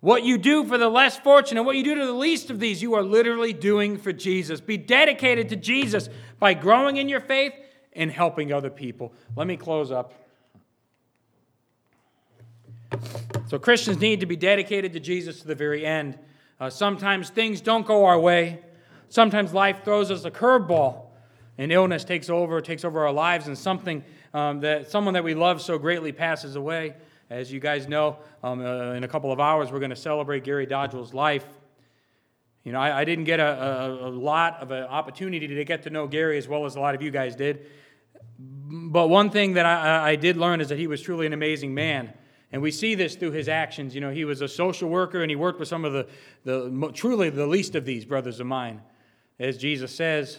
What 0.00 0.24
you 0.24 0.38
do 0.38 0.64
for 0.64 0.78
the 0.78 0.88
less 0.88 1.16
fortunate, 1.16 1.62
what 1.62 1.76
you 1.76 1.82
do 1.82 1.94
to 1.94 2.06
the 2.06 2.12
least 2.12 2.50
of 2.50 2.60
these, 2.60 2.82
you 2.82 2.94
are 2.94 3.02
literally 3.02 3.52
doing 3.52 3.96
for 3.96 4.12
Jesus. 4.12 4.60
Be 4.60 4.76
dedicated 4.76 5.48
to 5.48 5.56
Jesus 5.56 6.08
by 6.38 6.54
growing 6.54 6.96
in 6.96 7.08
your 7.08 7.20
faith 7.20 7.52
and 7.92 8.10
helping 8.10 8.52
other 8.52 8.70
people. 8.70 9.12
Let 9.34 9.46
me 9.46 9.56
close 9.56 9.90
up. 9.90 10.12
So, 13.48 13.58
Christians 13.58 14.00
need 14.00 14.20
to 14.20 14.26
be 14.26 14.36
dedicated 14.36 14.92
to 14.92 15.00
Jesus 15.00 15.40
to 15.40 15.46
the 15.46 15.54
very 15.54 15.84
end. 15.84 16.18
Uh, 16.60 16.70
sometimes 16.70 17.30
things 17.30 17.60
don't 17.60 17.86
go 17.86 18.04
our 18.04 18.18
way. 18.18 18.60
Sometimes 19.08 19.52
life 19.52 19.84
throws 19.84 20.10
us 20.10 20.24
a 20.24 20.30
curveball 20.30 21.05
and 21.58 21.72
illness 21.72 22.04
takes 22.04 22.28
over, 22.28 22.60
takes 22.60 22.84
over 22.84 23.06
our 23.06 23.12
lives, 23.12 23.46
and 23.46 23.56
something 23.56 24.04
um, 24.34 24.60
that 24.60 24.90
someone 24.90 25.14
that 25.14 25.24
we 25.24 25.34
love 25.34 25.60
so 25.62 25.78
greatly 25.78 26.12
passes 26.12 26.56
away. 26.56 26.94
As 27.28 27.52
you 27.52 27.58
guys 27.58 27.88
know, 27.88 28.18
um, 28.42 28.64
uh, 28.64 28.92
in 28.92 29.02
a 29.02 29.08
couple 29.08 29.32
of 29.32 29.40
hours, 29.40 29.72
we're 29.72 29.80
going 29.80 29.90
to 29.90 29.96
celebrate 29.96 30.44
Gary 30.44 30.66
Dodgell's 30.66 31.12
life. 31.12 31.44
You 32.62 32.72
know, 32.72 32.80
I, 32.80 33.00
I 33.00 33.04
didn't 33.04 33.24
get 33.24 33.40
a, 33.40 33.44
a, 33.44 34.08
a, 34.08 34.10
lot 34.10 34.60
of 34.60 34.70
an 34.70 34.84
opportunity 34.84 35.46
to 35.46 35.64
get 35.64 35.82
to 35.84 35.90
know 35.90 36.06
Gary 36.06 36.38
as 36.38 36.46
well 36.46 36.66
as 36.66 36.76
a 36.76 36.80
lot 36.80 36.94
of 36.94 37.02
you 37.02 37.10
guys 37.10 37.34
did. 37.34 37.66
But 38.38 39.08
one 39.08 39.30
thing 39.30 39.54
that 39.54 39.66
I, 39.66 40.10
I 40.10 40.16
did 40.16 40.36
learn 40.36 40.60
is 40.60 40.68
that 40.68 40.78
he 40.78 40.86
was 40.86 41.00
truly 41.00 41.26
an 41.26 41.32
amazing 41.32 41.74
man. 41.74 42.12
And 42.52 42.62
we 42.62 42.70
see 42.70 42.94
this 42.94 43.16
through 43.16 43.32
his 43.32 43.48
actions. 43.48 43.94
You 43.94 44.00
know, 44.00 44.10
he 44.10 44.24
was 44.24 44.40
a 44.40 44.48
social 44.48 44.88
worker 44.88 45.22
and 45.22 45.30
he 45.30 45.36
worked 45.36 45.58
with 45.58 45.68
some 45.68 45.84
of 45.84 45.92
the, 45.92 46.06
the 46.44 46.90
truly 46.92 47.30
the 47.30 47.46
least 47.46 47.74
of 47.74 47.84
these 47.84 48.04
brothers 48.04 48.40
of 48.40 48.46
mine. 48.46 48.82
As 49.38 49.58
Jesus 49.58 49.94
says, 49.94 50.38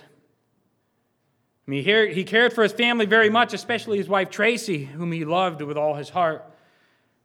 I 1.68 1.72
mean, 1.72 1.84
he 2.14 2.24
cared 2.24 2.54
for 2.54 2.64
his 2.64 2.72
family 2.72 3.06
very 3.06 3.30
much, 3.30 3.54
especially 3.54 3.98
his 3.98 4.08
wife 4.08 4.30
Tracy, 4.30 4.86
whom 4.86 5.12
he 5.12 5.26
loved 5.26 5.62
with 5.62 5.78
all 5.78 5.96
his 5.96 6.10
heart. 6.10 6.46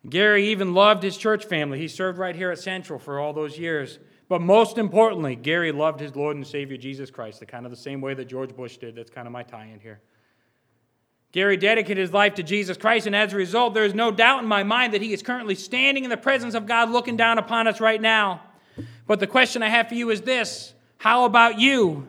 Gary 0.08 0.48
even 0.48 0.74
loved 0.74 1.04
his 1.04 1.16
church 1.16 1.44
family. 1.44 1.78
He 1.78 1.86
served 1.86 2.18
right 2.18 2.34
here 2.34 2.50
at 2.50 2.58
Central 2.58 2.98
for 2.98 3.20
all 3.20 3.32
those 3.32 3.56
years. 3.56 4.00
But 4.28 4.40
most 4.40 4.78
importantly, 4.78 5.36
Gary 5.36 5.70
loved 5.70 6.00
his 6.00 6.16
Lord 6.16 6.36
and 6.36 6.44
Savior 6.46 6.76
Jesus 6.76 7.08
Christ, 7.08 7.38
the 7.38 7.46
kind 7.46 7.66
of 7.66 7.70
the 7.70 7.76
same 7.76 8.00
way 8.00 8.14
that 8.14 8.24
George 8.24 8.56
Bush 8.56 8.78
did. 8.78 8.96
That's 8.96 9.10
kind 9.10 9.28
of 9.28 9.32
my 9.32 9.44
tie 9.44 9.66
in 9.66 9.78
here. 9.78 10.00
Gary 11.30 11.56
dedicated 11.56 11.98
his 11.98 12.12
life 12.12 12.34
to 12.34 12.42
Jesus 12.42 12.76
Christ, 12.76 13.06
and 13.06 13.14
as 13.14 13.32
a 13.32 13.36
result, 13.36 13.74
there 13.74 13.84
is 13.84 13.94
no 13.94 14.10
doubt 14.10 14.42
in 14.42 14.48
my 14.48 14.64
mind 14.64 14.92
that 14.92 15.02
he 15.02 15.12
is 15.12 15.22
currently 15.22 15.54
standing 15.54 16.04
in 16.04 16.10
the 16.10 16.16
presence 16.16 16.54
of 16.54 16.66
God 16.66 16.90
looking 16.90 17.16
down 17.16 17.38
upon 17.38 17.68
us 17.68 17.80
right 17.80 18.00
now. 18.00 18.42
But 19.06 19.20
the 19.20 19.26
question 19.26 19.62
I 19.62 19.68
have 19.68 19.88
for 19.88 19.94
you 19.94 20.10
is 20.10 20.22
this 20.22 20.74
How 20.98 21.24
about 21.24 21.60
you? 21.60 22.08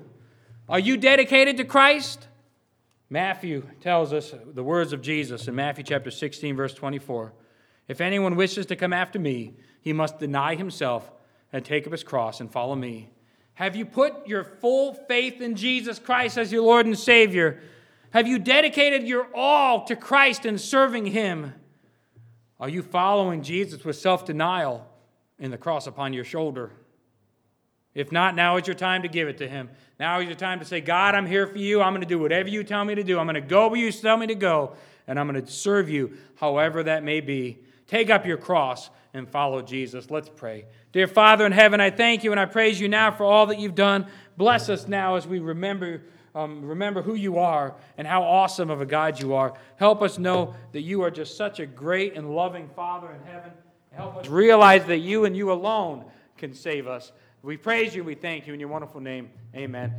Are 0.74 0.80
you 0.80 0.98
dedicated 0.98 1.58
to 1.58 1.66
Christ? 1.66 2.28
Matthew 3.08 3.62
tells 3.80 4.12
us 4.12 4.34
the 4.44 4.64
words 4.64 4.92
of 4.92 5.04
Jesus 5.04 5.48
in 5.48 5.54
Matthew 5.54 5.84
chapter 5.84 6.10
16, 6.10 6.56
verse 6.56 6.74
24. 6.74 7.32
If 7.88 8.02
anyone 8.02 8.36
wishes 8.36 8.66
to 8.66 8.76
come 8.76 8.92
after 8.92 9.20
me, 9.20 9.54
he 9.82 9.94
must 9.94 10.18
deny 10.18 10.56
himself 10.56 11.12
and 11.52 11.64
take 11.64 11.86
up 11.86 11.92
his 11.92 12.04
cross 12.04 12.40
and 12.40 12.52
follow 12.52 12.74
me. 12.74 13.12
Have 13.54 13.76
you 13.76 13.86
put 13.86 14.28
your 14.28 14.44
full 14.44 14.96
faith 14.96 15.42
in 15.42 15.56
Jesus 15.56 16.00
Christ 16.00 16.40
as 16.40 16.52
your 16.52 16.64
Lord 16.64 16.88
and 16.88 16.98
Savior? 16.98 17.62
Have 18.10 18.28
you 18.28 18.40
dedicated 18.40 19.08
your 19.08 19.28
all 19.36 19.86
to 19.86 19.96
Christ 19.96 20.44
and 20.44 20.60
serving 20.60 21.06
Him? 21.06 21.54
Are 22.60 22.70
you 22.70 22.82
following 22.82 23.44
Jesus 23.44 23.86
with 23.86 23.96
self 23.96 24.26
denial 24.26 24.88
in 25.38 25.52
the 25.52 25.58
cross 25.60 25.86
upon 25.86 26.14
your 26.14 26.24
shoulder? 26.24 26.72
If 27.96 28.12
not, 28.12 28.36
now 28.36 28.58
is 28.58 28.68
your 28.68 28.76
time 28.76 29.04
to 29.04 29.08
give 29.08 29.28
it 29.28 29.38
to 29.38 29.48
Him. 29.48 29.70
Now 30.00 30.20
is 30.20 30.26
your 30.26 30.36
time 30.36 30.60
to 30.60 30.66
say, 30.66 30.82
God, 30.82 31.16
I'm 31.16 31.28
here 31.28 31.46
for 31.46 31.58
you. 31.58 31.82
I'm 31.82 31.94
going 31.94 32.02
to 32.02 32.08
do 32.08 32.20
whatever 32.20 32.50
you 32.50 32.64
tell 32.64 32.84
me 32.84 32.96
to 32.96 33.04
do. 33.04 33.20
I'm 33.20 33.26
going 33.26 33.36
to 33.36 33.42
go 33.42 33.68
where 33.68 33.80
you 33.80 33.92
tell 33.92 34.18
me 34.18 34.28
to 34.28 34.36
go, 34.36 34.74
and 35.08 35.20
I'm 35.20 35.28
going 35.28 35.44
to 35.44 35.52
serve 35.52 35.90
you 35.90 36.18
however 36.36 36.84
that 36.84 37.04
may 37.04 37.22
be. 37.22 37.60
Take 37.88 38.10
up 38.10 38.26
your 38.26 38.38
cross 38.38 38.90
and 39.14 39.30
follow 39.30 39.62
Jesus. 39.62 40.10
Let's 40.10 40.30
pray. 40.30 40.66
Dear 40.92 41.08
Father 41.08 41.46
in 41.46 41.52
heaven, 41.52 41.80
I 41.80 41.92
thank 41.92 42.24
you 42.24 42.32
and 42.32 42.40
I 42.40 42.46
praise 42.46 42.80
you 42.80 42.88
now 42.88 43.12
for 43.12 43.24
all 43.24 43.46
that 43.48 43.60
you've 43.60 43.76
done. 43.76 44.08
Bless 44.38 44.70
us 44.70 44.88
now 44.88 45.16
as 45.16 45.28
we 45.28 45.40
remember. 45.40 46.02
Um, 46.36 46.66
remember 46.66 47.04
who 47.04 47.14
you 47.14 47.38
are 47.38 47.76
and 47.96 48.08
how 48.08 48.24
awesome 48.24 48.72
of 48.72 48.82
a 48.82 48.88
God 48.88 49.22
you 49.22 49.36
are. 49.36 49.54
Help 49.76 50.02
us 50.02 50.18
know 50.18 50.56
that 50.72 50.82
you 50.82 51.04
are 51.04 51.12
just 51.12 51.38
such 51.38 51.60
a 51.60 51.68
great 51.68 52.16
and 52.16 52.34
loving 52.36 52.68
Father 52.70 53.12
in 53.12 53.22
heaven. 53.32 53.52
Help 53.92 54.16
us 54.16 54.28
realize 54.28 54.84
that 54.86 54.98
you 54.98 55.26
and 55.26 55.38
you 55.38 55.52
alone 55.52 56.06
can 56.38 56.56
save 56.56 56.88
us. 56.88 57.12
We 57.44 57.58
praise 57.58 57.94
you. 57.94 58.06
We 58.06 58.16
thank 58.16 58.48
you 58.48 58.54
in 58.54 58.60
your 58.62 58.70
wonderful 58.70 59.02
name. 59.02 59.30
Amen. 59.54 59.92